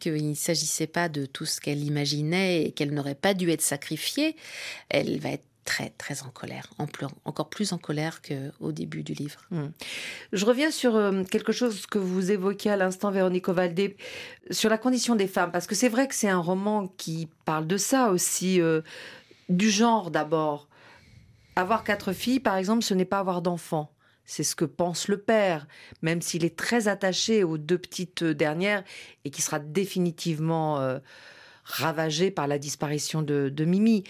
qu'il 0.00 0.30
ne 0.30 0.34
s'agissait 0.34 0.86
pas 0.86 1.10
de 1.10 1.26
tout 1.26 1.44
ce 1.44 1.60
qu'elle 1.60 1.84
imaginait 1.84 2.64
et 2.64 2.72
qu'elle 2.72 2.94
n'aurait 2.94 3.14
pas 3.14 3.34
dû 3.34 3.50
être 3.50 3.60
sacrifiée, 3.60 4.36
elle 4.88 5.20
va 5.20 5.32
être 5.32 5.44
très 5.66 5.90
très 5.90 6.22
en 6.22 6.30
colère, 6.30 6.70
encore 7.24 7.50
plus 7.50 7.72
en 7.72 7.78
colère 7.78 8.22
qu'au 8.22 8.72
début 8.72 9.02
du 9.02 9.12
livre. 9.12 9.40
Hmm. 9.50 9.66
Je 10.32 10.46
reviens 10.46 10.70
sur 10.70 10.96
euh, 10.96 11.24
quelque 11.24 11.52
chose 11.52 11.86
que 11.86 11.98
vous 11.98 12.30
évoquiez 12.30 12.70
à 12.70 12.76
l'instant, 12.76 13.10
Véronique 13.10 13.48
Ovaldé, 13.48 13.96
sur 14.50 14.70
la 14.70 14.78
condition 14.78 15.16
des 15.16 15.26
femmes, 15.26 15.50
parce 15.52 15.66
que 15.66 15.74
c'est 15.74 15.90
vrai 15.90 16.08
que 16.08 16.14
c'est 16.14 16.30
un 16.30 16.38
roman 16.38 16.88
qui 16.96 17.28
parle 17.44 17.66
de 17.66 17.76
ça 17.76 18.10
aussi, 18.10 18.60
euh, 18.60 18.80
du 19.50 19.68
genre 19.68 20.10
d'abord. 20.10 20.68
Avoir 21.56 21.84
quatre 21.84 22.12
filles, 22.12 22.40
par 22.40 22.56
exemple, 22.56 22.84
ce 22.84 22.94
n'est 22.94 23.04
pas 23.04 23.18
avoir 23.18 23.42
d'enfants. 23.42 23.90
C'est 24.24 24.44
ce 24.44 24.56
que 24.56 24.64
pense 24.64 25.08
le 25.08 25.18
père, 25.18 25.66
même 26.02 26.20
s'il 26.20 26.44
est 26.44 26.56
très 26.56 26.88
attaché 26.88 27.44
aux 27.44 27.58
deux 27.58 27.78
petites 27.78 28.24
dernières 28.24 28.82
et 29.24 29.30
qui 29.30 29.40
sera 29.40 29.58
définitivement 29.58 30.80
euh, 30.80 30.98
ravagé 31.66 32.30
par 32.30 32.46
la 32.46 32.58
disparition 32.58 33.22
de, 33.22 33.64
Mimi. 33.64 34.04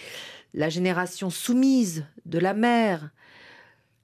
La 0.56 0.70
génération 0.70 1.28
soumise 1.28 2.06
de 2.24 2.38
la 2.38 2.54
mère, 2.54 3.10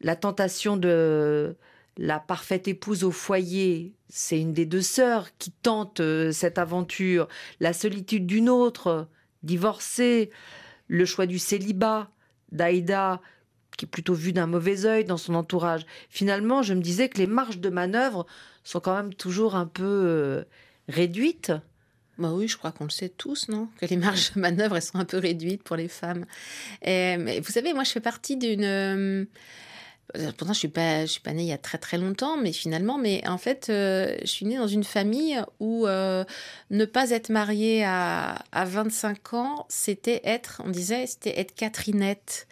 la 0.03 0.17
tentation 0.17 0.77
de 0.77 1.57
la 1.97 2.21
parfaite 2.21 2.69
épouse 2.69 3.05
au 3.05 3.11
foyer, 3.11 3.95
c'est 4.11 4.39
une 4.39 4.53
des 4.53 4.67
deux 4.67 4.83
sœurs 4.83 5.29
qui 5.39 5.51
tente 5.51 6.01
euh, 6.01 6.31
cette 6.31 6.59
aventure, 6.59 7.27
la 7.59 7.73
solitude 7.73 8.27
d'une 8.27 8.51
autre, 8.51 9.09
divorcée, 9.43 10.31
le 10.89 11.07
choix 11.07 11.25
du 11.25 11.39
célibat, 11.39 12.11
d'Aïda, 12.51 13.23
qui 13.79 13.87
est 13.87 13.89
plutôt 13.89 14.13
vu 14.13 14.35
d'un 14.35 14.47
mauvais 14.47 14.85
œil 14.85 15.07
dans 15.07 15.17
son 15.17 15.35
entourage. 15.35 15.87
Finalement, 16.11 16.63
je 16.63 16.75
me 16.75 16.83
disais 16.83 17.09
que 17.09 17.17
les 17.17 17.27
marges 17.27 17.61
de 17.61 17.71
manœuvre 17.71 18.27
sont 18.63 18.81
quand 18.81 18.95
même 18.95 19.15
toujours 19.15 19.55
un 19.55 19.67
peu 19.67 19.85
euh, 19.85 20.45
réduites. 20.87 21.53
Bah 22.19 22.33
oui, 22.33 22.47
je 22.47 22.57
crois 22.57 22.73
qu'on 22.73 22.85
le 22.85 22.91
sait 22.91 23.09
tous, 23.09 23.49
non? 23.49 23.69
Que 23.81 23.87
les 23.87 23.97
marges 23.97 24.33
de 24.35 24.41
manœuvre, 24.41 24.77
elles 24.77 24.83
sont 24.83 24.99
un 24.99 25.05
peu 25.05 25.19
réduites 25.19 25.63
pour 25.63 25.77
les 25.77 25.89
femmes. 25.89 26.27
Mais 26.85 27.41
vous 27.41 27.53
savez, 27.53 27.73
moi, 27.73 27.85
je 27.85 27.91
fais 27.91 28.01
partie 28.01 28.37
d'une... 28.37 29.27
Euh, 30.17 30.31
pourtant, 30.37 30.53
je 30.53 30.59
suis 30.59 30.69
pas, 30.69 31.07
je 31.07 31.13
suis 31.13 31.21
pas 31.21 31.33
née 31.33 31.43
il 31.43 31.49
y 31.49 31.53
a 31.53 31.59
très 31.59 31.79
très 31.79 31.97
longtemps, 31.97 32.37
mais 32.37 32.53
finalement, 32.53 32.99
mais 32.99 33.27
en 33.27 33.39
fait, 33.39 33.69
euh, 33.71 34.15
je 34.21 34.27
suis 34.27 34.45
née 34.45 34.57
dans 34.57 34.67
une 34.67 34.85
famille 34.85 35.41
où 35.59 35.87
ne 35.87 36.85
pas 36.85 37.11
être 37.11 37.31
mariée 37.31 37.85
à, 37.85 38.45
à 38.53 38.65
25 38.65 39.35
ans, 39.35 39.67
c'était 39.69 40.21
être, 40.25 40.61
on 40.65 40.69
disait, 40.69 41.07
c'était 41.07 41.39
être 41.41 41.55
Catherinette. 41.55 42.47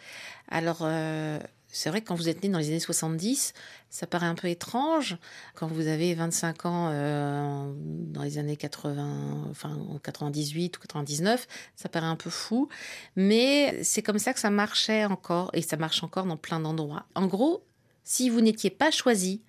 Alors, 0.50 0.80
euh, 0.82 1.38
c'est 1.72 1.88
vrai 1.88 2.00
que 2.00 2.08
quand 2.08 2.14
vous 2.14 2.28
êtes 2.28 2.42
né 2.42 2.48
dans 2.48 2.58
les 2.58 2.68
années 2.68 2.80
70, 2.80 3.54
ça 3.90 4.06
paraît 4.06 4.26
un 4.26 4.34
peu 4.34 4.48
étrange. 4.48 5.18
Quand 5.54 5.68
vous 5.68 5.86
avez 5.86 6.14
25 6.14 6.66
ans 6.66 6.88
euh, 6.90 7.72
dans 7.76 8.22
les 8.22 8.38
années 8.38 8.56
80, 8.56 9.46
enfin 9.50 9.78
98 10.02 10.76
ou 10.76 10.80
99, 10.80 11.46
ça 11.76 11.88
paraît 11.88 12.06
un 12.06 12.16
peu 12.16 12.30
fou. 12.30 12.68
Mais 13.14 13.82
c'est 13.84 14.02
comme 14.02 14.18
ça 14.18 14.32
que 14.32 14.40
ça 14.40 14.50
marchait 14.50 15.04
encore 15.04 15.50
et 15.52 15.62
ça 15.62 15.76
marche 15.76 16.02
encore 16.02 16.26
dans 16.26 16.36
plein 16.36 16.60
d'endroits. 16.60 17.06
En 17.14 17.26
gros, 17.26 17.64
si 18.02 18.30
vous 18.30 18.40
n'étiez 18.40 18.70
pas 18.70 18.90
choisi, 18.90 19.42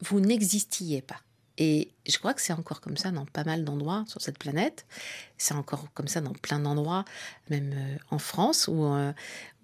vous 0.00 0.20
n'existiez 0.20 1.02
pas. 1.02 1.20
Et 1.60 1.90
je 2.06 2.16
crois 2.18 2.34
que 2.34 2.40
c'est 2.40 2.52
encore 2.52 2.80
comme 2.80 2.96
ça 2.96 3.10
dans 3.10 3.26
pas 3.26 3.42
mal 3.42 3.64
d'endroits 3.64 4.04
sur 4.06 4.22
cette 4.22 4.38
planète. 4.38 4.86
C'est 5.38 5.54
encore 5.54 5.86
comme 5.92 6.06
ça 6.06 6.20
dans 6.20 6.32
plein 6.32 6.60
d'endroits, 6.60 7.04
même 7.50 7.72
euh, 7.74 7.96
en 8.10 8.18
France, 8.18 8.68
où, 8.68 8.86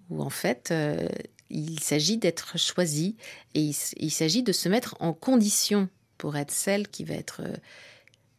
où 0.09 0.21
en 0.21 0.29
fait 0.29 0.69
euh, 0.71 1.07
il 1.49 1.79
s'agit 1.79 2.17
d'être 2.17 2.57
choisi 2.57 3.15
et 3.53 3.71
il, 3.97 4.11
s'agit 4.11 4.43
de 4.43 4.51
se 4.51 4.69
mettre 4.69 4.95
en 4.99 5.13
condition 5.13 5.89
pour 6.17 6.37
être 6.37 6.51
celle 6.51 6.87
qui 6.87 7.03
va 7.03 7.15
être 7.15 7.41
euh, 7.43 7.55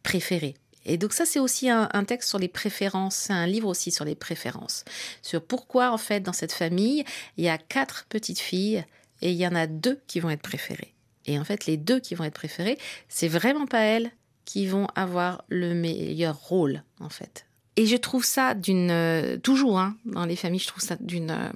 préférée. 0.03 0.55
Et 0.85 0.99
donc 0.99 1.13
ça 1.13 1.27
c'est 1.27 1.41
aussi 1.41 1.69
un, 1.69 1.89
texte 2.05 2.29
sur 2.29 2.39
les 2.39 2.49
préférences, 2.49 3.29
un 3.31 3.47
livre 3.47 3.69
aussi 3.69 3.91
sur 3.91 4.05
les 4.05 4.15
préférences, 4.15 4.85
sur 5.21 5.45
pourquoi 5.45 5.91
en 5.91 5.99
fait 5.99 6.21
dans 6.21 6.33
cette 6.33 6.53
famille 6.53 7.05
il 7.37 7.45
y 7.45 7.49
a 7.49 7.59
quatre 7.59 8.07
petites 8.09 8.39
filles 8.39 8.85
et 9.21 9.33
il 9.33 9.37
y 9.37 9.47
en 9.47 9.57
a 9.57 9.67
deux 9.67 10.01
qui 10.07 10.21
vont 10.21 10.31
être 10.31 10.43
préférées. 10.43 10.95
Et 11.27 11.41
en 11.41 11.45
fait 11.45 11.67
les 11.67 11.77
deux 11.77 11.99
qui 11.99 12.15
vont 12.15 12.23
être 12.23 12.35
préférées, 12.35 12.79
c'est 13.09 13.27
vraiment 13.27 13.67
pas 13.67 13.81
elles 13.81 14.13
qui 14.45 14.69
vont 14.69 14.87
avoir 14.95 15.45
le 15.49 15.75
meilleur 15.75 16.41
rôle 16.41 16.85
en 17.01 17.09
fait. 17.09 17.47
Et 17.75 17.87
je 17.87 17.97
trouve 17.97 18.25
ça 18.25 18.55
d'une 18.55 18.91
euh, 18.91 19.37
toujours 19.39 19.81
hein, 19.81 19.97
dans 20.05 20.25
les 20.25 20.37
familles, 20.37 20.61
je 20.61 20.69
trouve 20.69 20.83
ça 20.83 20.97
d'une 21.01 21.31
euh, 21.31 21.51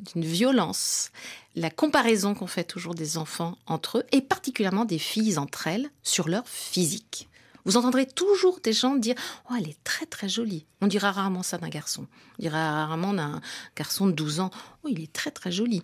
d'une 0.00 0.24
violence. 0.24 1.10
La 1.54 1.70
comparaison 1.70 2.34
qu'on 2.34 2.46
fait 2.46 2.64
toujours 2.64 2.94
des 2.94 3.18
enfants 3.18 3.56
entre 3.66 3.98
eux 3.98 4.04
et 4.12 4.20
particulièrement 4.20 4.84
des 4.84 4.98
filles 4.98 5.38
entre 5.38 5.66
elles 5.66 5.90
sur 6.02 6.28
leur 6.28 6.46
physique. 6.48 7.28
Vous 7.64 7.76
entendrez 7.76 8.06
toujours 8.06 8.60
des 8.62 8.72
gens 8.72 8.94
dire 8.94 9.16
Oh, 9.50 9.54
elle 9.58 9.68
est 9.68 9.82
très 9.82 10.06
très 10.06 10.28
jolie. 10.28 10.66
On 10.80 10.86
dira 10.86 11.10
rarement 11.10 11.42
ça 11.42 11.58
d'un 11.58 11.68
garçon. 11.68 12.06
On 12.38 12.42
dira 12.42 12.86
rarement 12.86 13.12
d'un 13.12 13.40
garçon 13.76 14.06
de 14.06 14.12
12 14.12 14.40
ans 14.40 14.50
Oh, 14.84 14.88
il 14.88 15.00
est 15.00 15.12
très 15.12 15.32
très 15.32 15.50
joli. 15.50 15.82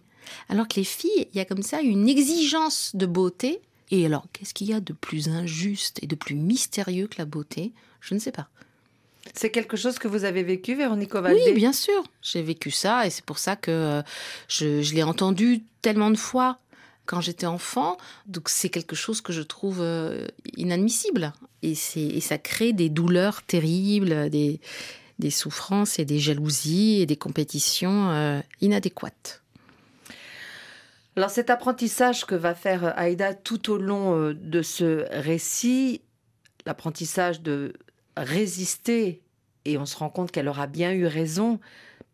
Alors 0.48 0.68
que 0.68 0.77
les 0.77 0.85
filles, 0.85 1.29
il 1.33 1.37
y 1.37 1.40
a 1.40 1.44
comme 1.44 1.62
ça 1.62 1.81
une 1.81 2.09
exigence 2.09 2.92
de 2.94 3.07
beauté. 3.07 3.61
Et 3.90 4.07
alors, 4.07 4.27
qu'est-ce 4.33 4.55
qu'il 4.55 4.68
y 4.68 4.72
a 4.72 4.81
de 4.81 4.92
plus 4.92 5.29
injuste 5.29 5.98
et 6.03 6.07
de 6.07 6.14
plus 6.14 6.37
mystérieux 6.37 7.09
que 7.09 7.18
la 7.18 7.25
beauté? 7.25 7.72
Je 8.01 8.14
ne 8.14 8.20
sais 8.20 8.33
pas. 8.33 8.48
C'est 9.35 9.51
quelque 9.51 9.77
chose 9.77 9.99
que 9.99 10.09
vous 10.09 10.25
avez 10.25 10.42
vécu, 10.42 10.75
Véronique 10.75 11.14
Ovaldé 11.14 11.40
Oui, 11.47 11.53
bien 11.55 11.73
sûr. 11.73 12.03
J'ai 12.21 12.42
vécu 12.42 12.71
ça 12.71 13.07
et 13.07 13.11
c'est 13.11 13.25
pour 13.25 13.38
ça 13.38 13.57
que 13.57 13.71
euh, 13.71 14.03
je, 14.49 14.95
l'ai 14.95 15.03
entendu 15.03 15.62
tellement 15.81 16.11
de 16.11 16.16
fois 16.16 16.59
quand 17.07 17.21
j'étais 17.21 17.47
enfant. 17.47 17.97
Donc 18.27 18.49
c'est 18.49 18.68
quelque 18.68 18.95
chose 18.95 19.21
que 19.21 19.33
je 19.33 19.40
trouve 19.40 19.81
euh, 19.81 20.27
inadmissible. 20.57 21.33
Et, 21.62 21.73
et 21.97 22.21
ça 22.21 22.38
crée 22.38 22.73
des 22.75 22.90
douleurs 22.90 23.42
terribles, 23.42 24.29
des, 24.29 24.61
des 25.18 25.31
souffrances 25.31 25.99
et 25.99 26.05
des 26.05 26.18
jalousies 26.18 27.01
et 27.01 27.07
des 27.07 27.16
compétitions 27.16 28.11
euh, 28.11 28.40
inadéquates. 28.61 29.42
Alors 31.16 31.31
cet 31.31 31.49
apprentissage 31.49 32.27
que 32.27 32.35
va 32.35 32.55
faire 32.55 32.99
Aïda 32.99 33.35
tout 33.35 33.71
au 33.71 33.79
long 33.79 34.33
de 34.33 34.62
ce 34.62 35.07
récit, 35.11 36.01
l'apprentissage 36.64 37.42
de 37.42 37.75
résister, 38.16 39.22
et 39.64 39.79
on 39.79 39.87
se 39.87 39.96
rend 39.96 40.11
compte 40.11 40.31
qu'elle 40.31 40.48
aura 40.48 40.66
bien 40.66 40.92
eu 40.92 41.07
raison, 41.07 41.61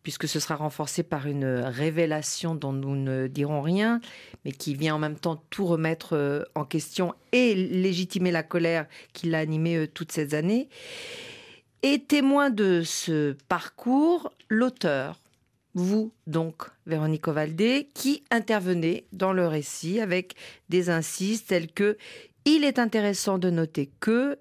puisque 0.03 0.29
ce 0.29 0.41
sera 0.41 0.57
renforcé 0.57 1.03
par 1.03 1.27
une 1.27 1.45
révélation 1.45 2.55
dont 2.55 2.73
nous 2.73 2.97
ne 2.97 3.27
dirons 3.27 3.61
rien, 3.61 4.01
mais 4.45 4.53
qui 4.53 4.75
vient 4.75 4.95
en 4.95 4.99
même 4.99 5.19
temps 5.19 5.43
tout 5.51 5.67
remettre 5.67 6.17
euh, 6.17 6.45
en 6.55 6.65
question 6.65 7.15
et 7.33 7.55
légitimer 7.55 8.31
la 8.31 8.43
colère 8.43 8.87
qui 9.13 9.29
l'a 9.29 9.39
animée 9.39 9.77
euh, 9.77 9.87
toutes 9.87 10.13
ces 10.13 10.35
années. 10.35 10.69
Et 11.83 12.01
témoin 12.01 12.51
de 12.51 12.83
ce 12.85 13.37
parcours, 13.49 14.33
l'auteur, 14.49 15.21
vous 15.75 16.13
donc, 16.27 16.63
Véronique 16.87 17.29
Ovaldé, 17.29 17.89
qui 17.95 18.25
intervenez 18.31 19.07
dans 19.13 19.33
le 19.33 19.47
récit 19.47 20.01
avec 20.01 20.35
des 20.69 20.91
incises 20.91 21.45
tels 21.45 21.71
que 21.71 21.97
il 22.45 22.65
est 22.65 22.79
intéressant 22.79 23.39
de 23.39 23.51
noter 23.51 23.91
que 24.01 24.39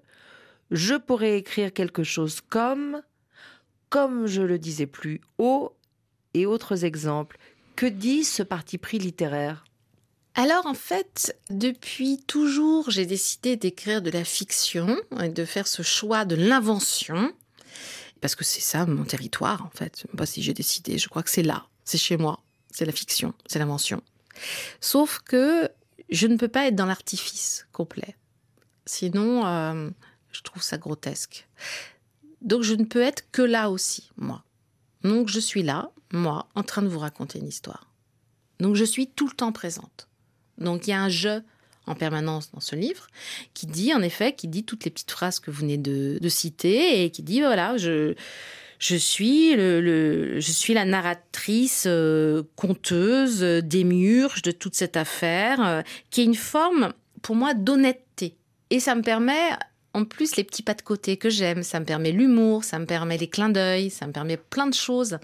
je 0.70 0.94
pourrais 0.94 1.38
écrire 1.38 1.72
quelque 1.72 2.02
chose 2.02 2.40
comme, 2.40 3.02
comme 3.88 4.26
je 4.26 4.42
le 4.42 4.58
disais 4.58 4.86
plus 4.86 5.20
haut, 5.38 5.74
et 6.34 6.46
autres 6.46 6.84
exemples, 6.84 7.38
Que 7.76 7.86
dit 7.86 8.24
ce 8.24 8.42
parti 8.42 8.76
pris 8.76 8.98
littéraire? 8.98 9.64
Alors 10.34 10.66
en 10.66 10.74
fait, 10.74 11.36
depuis 11.48 12.22
toujours, 12.26 12.90
j'ai 12.90 13.06
décidé 13.06 13.56
d'écrire 13.56 14.02
de 14.02 14.10
la 14.10 14.24
fiction 14.24 14.96
et 15.22 15.28
de 15.28 15.44
faire 15.44 15.66
ce 15.66 15.82
choix 15.82 16.24
de 16.24 16.34
l'invention. 16.34 17.32
Parce 18.20 18.34
que 18.34 18.44
c'est 18.44 18.60
ça 18.60 18.84
mon 18.84 19.04
territoire 19.04 19.64
en 19.64 19.70
fait. 19.70 20.06
Pas 20.16 20.26
si 20.26 20.42
j'ai 20.42 20.54
décidé, 20.54 20.98
je 20.98 21.08
crois 21.08 21.22
que 21.22 21.30
c'est 21.30 21.42
là, 21.42 21.66
c'est 21.84 21.98
chez 21.98 22.16
moi, 22.16 22.40
c'est 22.70 22.84
la 22.84 22.92
fiction, 22.92 23.32
c'est 23.46 23.58
l'invention. 23.60 24.02
Sauf 24.80 25.20
que 25.20 25.68
je 26.10 26.26
ne 26.26 26.36
peux 26.36 26.48
pas 26.48 26.66
être 26.66 26.76
dans 26.76 26.86
l'artifice 26.86 27.66
complet. 27.72 28.16
Sinon, 28.86 29.46
euh, 29.46 29.90
je 30.32 30.42
trouve 30.42 30.62
ça 30.62 30.78
grotesque. 30.78 31.46
Donc 32.42 32.62
je 32.62 32.74
ne 32.74 32.84
peux 32.84 33.02
être 33.02 33.24
que 33.32 33.42
là 33.42 33.70
aussi, 33.70 34.10
moi. 34.16 34.44
Donc 35.02 35.28
je 35.28 35.40
suis 35.40 35.62
là, 35.62 35.90
moi, 36.12 36.48
en 36.54 36.62
train 36.62 36.82
de 36.82 36.88
vous 36.88 36.98
raconter 36.98 37.38
une 37.38 37.48
histoire. 37.48 37.88
Donc 38.60 38.74
je 38.76 38.84
suis 38.84 39.08
tout 39.08 39.26
le 39.26 39.34
temps 39.34 39.52
présente. 39.52 40.08
Donc 40.58 40.86
il 40.86 40.90
y 40.90 40.92
a 40.92 41.02
un 41.02 41.08
je 41.08 41.40
en 41.86 41.94
permanence 41.94 42.50
dans 42.52 42.60
ce 42.60 42.76
livre 42.76 43.06
qui 43.54 43.66
dit 43.66 43.94
en 43.94 44.02
effet, 44.02 44.34
qui 44.34 44.48
dit 44.48 44.64
toutes 44.64 44.84
les 44.84 44.90
petites 44.90 45.10
phrases 45.10 45.40
que 45.40 45.50
vous 45.50 45.60
venez 45.60 45.78
de, 45.78 46.28
citer 46.28 47.02
et 47.02 47.10
qui 47.10 47.22
dit 47.22 47.40
voilà, 47.40 47.76
je 47.76 48.14
je 48.78 48.94
suis 48.94 49.56
le, 49.56 50.38
je 50.38 50.52
suis 50.52 50.72
la 50.72 50.84
narratrice 50.84 51.84
euh, 51.88 52.44
conteuse 52.54 53.40
démurge 53.40 54.42
de 54.42 54.52
toute 54.52 54.76
cette 54.76 54.96
affaire 54.96 55.66
euh, 55.66 55.82
qui 56.10 56.20
est 56.20 56.24
une 56.24 56.36
forme 56.36 56.92
pour 57.20 57.34
moi 57.34 57.54
d'honnêteté 57.54 58.36
et 58.70 58.78
ça 58.78 58.94
me 58.94 59.02
permet 59.02 59.50
en 59.94 60.04
plus 60.04 60.36
les 60.36 60.44
petits 60.44 60.62
pas 60.62 60.74
de 60.74 60.82
côté 60.82 61.16
que 61.16 61.30
j'aime, 61.30 61.62
ça 61.62 61.80
me 61.80 61.84
permet 61.84 62.12
l'humour, 62.12 62.64
ça 62.64 62.78
me 62.78 62.86
permet 62.86 63.18
les 63.18 63.28
clins 63.28 63.48
d'œil, 63.48 63.90
ça 63.90 64.06
me 64.06 64.12
permet 64.12 64.36
plein 64.36 64.66
de 64.66 64.74
choses 64.74 65.18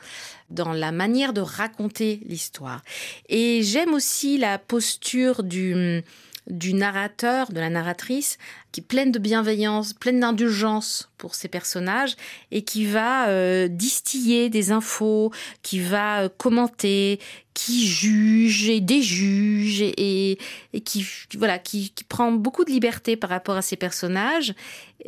dans 0.51 0.73
la 0.73 0.93
manière 0.93 1.33
de 1.33 1.41
raconter 1.41 2.21
l'histoire. 2.27 2.83
Et 3.29 3.63
j'aime 3.63 3.95
aussi 3.95 4.39
la 4.39 4.59
posture 4.59 5.43
du 5.43 6.03
du 6.49 6.75
narrateur, 6.75 7.51
de 7.51 7.59
la 7.59 7.71
narratrice, 7.71 8.37
qui 8.71 8.81
est 8.81 8.85
pleine 8.85 9.13
de 9.13 9.19
bienveillance, 9.19 9.95
pleine 9.95 10.21
d'indulgence 10.21 11.11
pour 11.17 11.35
ses 11.35 11.49
personnages, 11.49 12.17
et 12.51 12.63
qui 12.63 12.85
va 12.85 13.29
euh, 13.29 13.69
distiller 13.69 14.51
des 14.51 14.71
infos, 14.71 15.33
qui 15.63 15.81
va 15.81 16.25
euh, 16.25 16.29
commenter, 16.29 17.19
qui 17.55 17.87
juge 17.87 18.69
et 18.69 18.81
déjuge, 18.81 19.81
et, 19.81 20.39
et, 20.75 20.81
qui, 20.81 21.07
voilà, 21.39 21.59
qui, 21.59 21.93
prend 22.09 22.31
beaucoup 22.33 22.65
de 22.65 22.71
liberté 22.71 23.17
par 23.17 23.31
rapport 23.31 23.57
à 23.57 23.63
ses 23.63 23.77
personnages, 23.77 24.55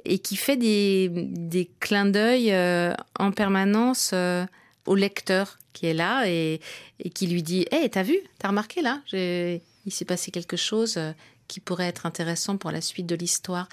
et 0.05 0.19
qui 0.19 0.37
fait 0.37 0.57
des, 0.57 1.11
des 1.13 1.71
clins 1.81 2.07
d'œil 2.07 2.53
euh, 2.53 2.95
en 3.19 3.31
permanence 3.31 4.15
au 4.87 4.95
lecteur 4.95 5.59
qui 5.75 5.87
est 5.87 5.95
là, 5.95 6.27
et, 6.27 6.61
et 7.01 7.11
qui 7.11 7.27
lui 7.27 7.43
dit 7.43 7.67
Hé, 7.71 7.83
hey, 7.83 7.91
t'as 7.91 8.03
vu? 8.03 8.17
T'as 8.39 8.49
remarqué 8.49 8.81
là? 8.81 9.03
Il 9.87 9.93
s'est 9.93 10.05
passé 10.05 10.31
quelque 10.31 10.57
chose 10.57 10.97
euh, 10.99 11.13
qui 11.49 11.61
pourrait 11.61 11.87
être 11.87 12.07
intéressant 12.07 12.57
pour 12.57 12.71
la 12.71 12.81
suite 12.81 13.07
de 13.07 13.15
l'histoire. 13.15 13.69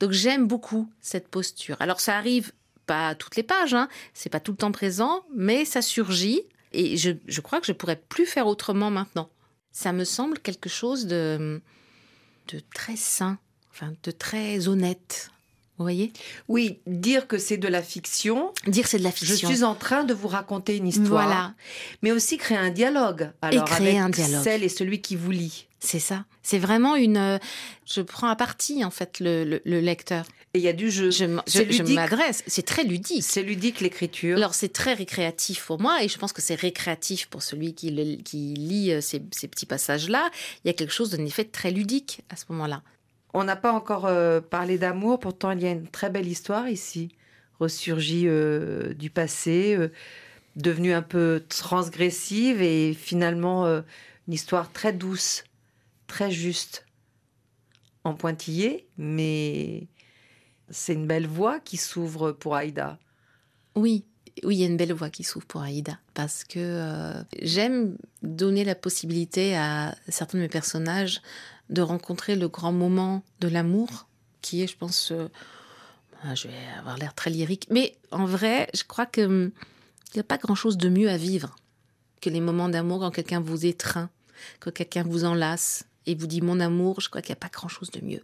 Donc 0.00 0.10
j'aime 0.10 0.46
beaucoup 0.46 0.90
cette 1.00 1.28
posture. 1.28 1.76
Alors 1.80 2.00
ça 2.00 2.16
arrive 2.16 2.52
pas 2.86 3.08
à 3.08 3.14
toutes 3.14 3.36
les 3.36 3.44
pages, 3.44 3.74
hein, 3.74 3.88
c'est 4.12 4.28
pas 4.28 4.40
tout 4.40 4.52
le 4.52 4.58
temps 4.58 4.72
présent, 4.72 5.24
mais 5.34 5.64
ça 5.64 5.82
surgit 5.82 6.42
et 6.72 6.96
je, 6.96 7.12
je, 7.26 7.40
crois 7.40 7.60
que 7.60 7.66
je 7.66 7.72
pourrais 7.72 7.96
plus 7.96 8.26
faire 8.26 8.46
autrement 8.46 8.90
maintenant. 8.90 9.30
Ça 9.70 9.92
me 9.92 10.04
semble 10.04 10.38
quelque 10.38 10.68
chose 10.68 11.06
de, 11.06 11.60
de 12.48 12.60
très 12.74 12.96
sain, 12.96 13.38
enfin 13.70 13.92
de 14.02 14.10
très 14.10 14.68
honnête. 14.68 15.30
Vous 15.82 15.86
voyez? 15.86 16.12
Oui, 16.46 16.78
dire 16.86 17.26
que 17.26 17.38
c'est 17.38 17.56
de 17.56 17.66
la 17.66 17.82
fiction. 17.82 18.52
Dire 18.68 18.86
c'est 18.86 18.98
de 18.98 19.02
la 19.02 19.10
fiction. 19.10 19.48
Je 19.48 19.54
suis 19.54 19.64
en 19.64 19.74
train 19.74 20.04
de 20.04 20.14
vous 20.14 20.28
raconter 20.28 20.76
une 20.76 20.86
histoire. 20.86 21.24
Voilà. 21.24 21.54
Mais 22.02 22.12
aussi 22.12 22.36
créer 22.36 22.56
un 22.56 22.70
dialogue. 22.70 23.32
Alors, 23.42 23.64
et 23.64 23.68
créer 23.68 23.98
un 23.98 24.08
dialogue. 24.08 24.44
Celle 24.44 24.62
et 24.62 24.68
celui 24.68 25.00
qui 25.00 25.16
vous 25.16 25.32
lit. 25.32 25.66
C'est 25.80 25.98
ça. 25.98 26.24
C'est 26.44 26.60
vraiment 26.60 26.94
une. 26.94 27.16
Euh, 27.16 27.38
je 27.84 28.00
prends 28.00 28.28
à 28.28 28.36
partie 28.36 28.84
en 28.84 28.92
fait 28.92 29.18
le, 29.18 29.60
lecteur. 29.64 30.24
Et 30.54 30.58
il 30.58 30.64
y 30.64 30.68
a 30.68 30.72
du 30.72 30.88
jeu. 30.88 31.10
Je, 31.10 31.24
m'adresse. 31.94 32.44
C'est 32.46 32.64
très 32.64 32.84
ludique. 32.84 33.24
C'est 33.24 33.42
ludique 33.42 33.80
l'écriture. 33.80 34.36
Alors 34.36 34.54
c'est 34.54 34.72
très 34.72 34.94
récréatif 34.94 35.66
pour 35.66 35.80
moi 35.80 36.04
et 36.04 36.08
je 36.08 36.16
pense 36.16 36.32
que 36.32 36.40
c'est 36.40 36.54
récréatif 36.54 37.26
pour 37.26 37.42
celui 37.42 37.74
qui, 37.74 38.22
qui 38.22 38.54
lit 38.54 38.92
euh, 38.92 39.00
ces, 39.00 39.20
ces 39.32 39.48
petits 39.48 39.66
passages-là. 39.66 40.30
Il 40.64 40.68
y 40.68 40.70
a 40.70 40.74
quelque 40.74 40.92
chose 40.92 41.10
d'un 41.10 41.24
effet 41.24 41.44
très 41.44 41.72
ludique 41.72 42.20
à 42.30 42.36
ce 42.36 42.44
moment-là. 42.50 42.82
On 43.34 43.44
n'a 43.44 43.56
pas 43.56 43.72
encore 43.72 44.06
euh, 44.06 44.40
parlé 44.40 44.78
d'amour, 44.78 45.18
pourtant 45.18 45.52
il 45.52 45.62
y 45.62 45.66
a 45.66 45.70
une 45.70 45.88
très 45.88 46.10
belle 46.10 46.28
histoire 46.28 46.68
ici, 46.68 47.08
ressurgie 47.60 48.24
euh, 48.26 48.92
du 48.94 49.08
passé, 49.08 49.74
euh, 49.74 49.90
devenue 50.56 50.92
un 50.92 51.02
peu 51.02 51.42
transgressive 51.48 52.60
et 52.60 52.92
finalement 52.92 53.66
une 53.66 54.34
histoire 54.34 54.70
très 54.70 54.92
douce, 54.92 55.44
très 56.06 56.30
juste, 56.30 56.84
en 58.04 58.12
pointillé, 58.12 58.86
mais 58.98 59.86
c'est 60.68 60.92
une 60.92 61.06
belle 61.06 61.26
voie 61.26 61.58
qui 61.58 61.78
s'ouvre 61.78 62.32
pour 62.32 62.54
Aïda. 62.54 62.98
Oui, 63.76 64.04
oui, 64.44 64.56
il 64.56 64.60
y 64.60 64.64
a 64.64 64.66
une 64.66 64.76
belle 64.76 64.92
voie 64.92 65.08
qui 65.08 65.24
s'ouvre 65.24 65.46
pour 65.46 65.62
Aïda. 65.62 65.98
Parce 66.12 66.44
que 66.44 67.14
j'aime 67.40 67.96
donner 68.22 68.64
la 68.64 68.74
possibilité 68.74 69.56
à 69.56 69.94
certains 70.08 70.36
de 70.36 70.42
mes 70.42 70.48
personnages 70.48 71.22
de 71.72 71.82
rencontrer 71.82 72.36
le 72.36 72.48
grand 72.48 72.72
moment 72.72 73.22
de 73.40 73.48
l'amour, 73.48 74.06
qui 74.42 74.62
est, 74.62 74.66
je 74.66 74.76
pense, 74.76 75.10
euh, 75.10 75.28
ah, 76.22 76.34
je 76.34 76.48
vais 76.48 76.54
avoir 76.78 76.98
l'air 76.98 77.14
très 77.14 77.30
lyrique, 77.30 77.66
mais 77.70 77.96
en 78.10 78.26
vrai, 78.26 78.68
je 78.74 78.84
crois 78.84 79.06
que 79.06 79.22
hum, 79.22 79.50
il 80.12 80.18
n'y 80.18 80.20
a 80.20 80.24
pas 80.24 80.38
grand-chose 80.38 80.76
de 80.76 80.88
mieux 80.88 81.08
à 81.08 81.16
vivre 81.16 81.56
que 82.20 82.30
les 82.30 82.40
moments 82.40 82.68
d'amour 82.68 83.00
quand 83.00 83.10
quelqu'un 83.10 83.40
vous 83.40 83.66
étreint, 83.66 84.10
quand 84.60 84.72
quelqu'un 84.72 85.02
vous 85.02 85.24
enlace 85.24 85.84
et 86.06 86.14
vous 86.14 86.26
dit 86.26 86.42
mon 86.42 86.60
amour, 86.60 87.00
je 87.00 87.08
crois 87.08 87.22
qu'il 87.22 87.32
n'y 87.32 87.38
a 87.38 87.40
pas 87.40 87.48
grand-chose 87.48 87.90
de 87.90 88.04
mieux. 88.04 88.22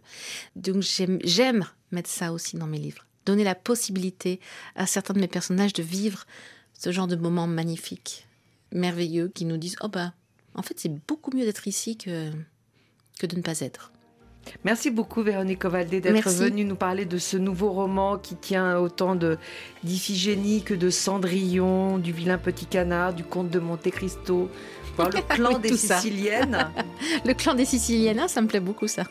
Donc 0.55 0.81
j'aime 0.81 1.65
mettre 1.91 2.09
ça 2.09 2.31
aussi 2.31 2.57
dans 2.57 2.67
mes 2.67 2.77
livres, 2.77 3.05
donner 3.25 3.43
la 3.43 3.55
possibilité 3.55 4.39
à 4.75 4.85
certains 4.85 5.13
de 5.13 5.19
mes 5.19 5.27
personnages 5.27 5.73
de 5.73 5.83
vivre 5.83 6.25
ce 6.73 6.91
genre 6.91 7.07
de 7.07 7.15
moments 7.15 7.47
magnifiques, 7.47 8.27
merveilleux, 8.71 9.29
qui 9.33 9.45
nous 9.45 9.57
disent 9.57 9.75
oh 9.81 9.87
bah 9.87 10.13
en 10.53 10.61
fait 10.61 10.79
c'est 10.79 10.93
beaucoup 11.07 11.35
mieux 11.35 11.45
d'être 11.45 11.67
ici 11.67 11.97
que 11.97 12.31
que 13.19 13.27
de 13.27 13.35
ne 13.35 13.41
pas 13.41 13.59
être. 13.59 13.91
Merci 14.63 14.89
beaucoup 14.89 15.21
Véronique 15.21 15.65
Ovaldé 15.65 16.01
d'être 16.01 16.29
venue 16.29 16.65
nous 16.65 16.75
parler 16.75 17.05
de 17.05 17.17
ce 17.17 17.37
nouveau 17.37 17.71
roman 17.71 18.17
qui 18.17 18.35
tient 18.35 18.79
autant 18.79 19.15
de 19.15 19.37
d'Iphigénie 19.83 20.63
que 20.63 20.73
de 20.73 20.89
Cendrillon, 20.89 21.97
du 21.99 22.11
vilain 22.11 22.37
petit 22.37 22.65
canard, 22.65 23.13
du 23.13 23.23
comte 23.23 23.49
de 23.49 23.59
Monte 23.59 23.91
Cristo, 23.91 24.49
le 24.97 25.21
clan 25.29 25.59
des 25.59 25.77
Siciliennes. 25.77 26.67
le 27.25 27.33
clan 27.33 27.53
des 27.53 27.65
Siciliennes, 27.65 28.19
hein, 28.19 28.27
ça 28.27 28.41
me 28.41 28.47
plaît 28.47 28.59
beaucoup 28.59 28.87
ça. 28.87 29.03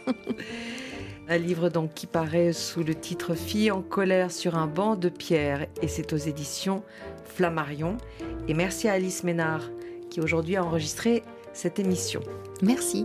un 1.29 1.39
livre 1.39 1.69
donc 1.69 1.95
qui 1.95 2.07
paraît 2.07 2.53
sous 2.53 2.83
le 2.83 2.95
titre 2.95 3.35
Fille 3.35 3.71
en 3.71 3.83
colère 3.83 4.33
sur 4.33 4.57
un 4.57 4.67
banc 4.67 4.97
de 4.97 5.09
pierre 5.09 5.67
et 5.83 5.89
c'est 5.89 6.13
aux 6.13 6.19
éditions 6.19 6.83
Flammarion. 7.27 7.97
Et 8.49 8.55
merci 8.55 8.89
à 8.89 8.95
Alice 8.95 9.23
Ménard 9.25 9.63
qui 10.11 10.21
aujourd'hui 10.21 10.57
a 10.57 10.65
enregistré 10.65 11.23
cette 11.53 11.79
émission. 11.79 12.21
Merci. 12.63 13.05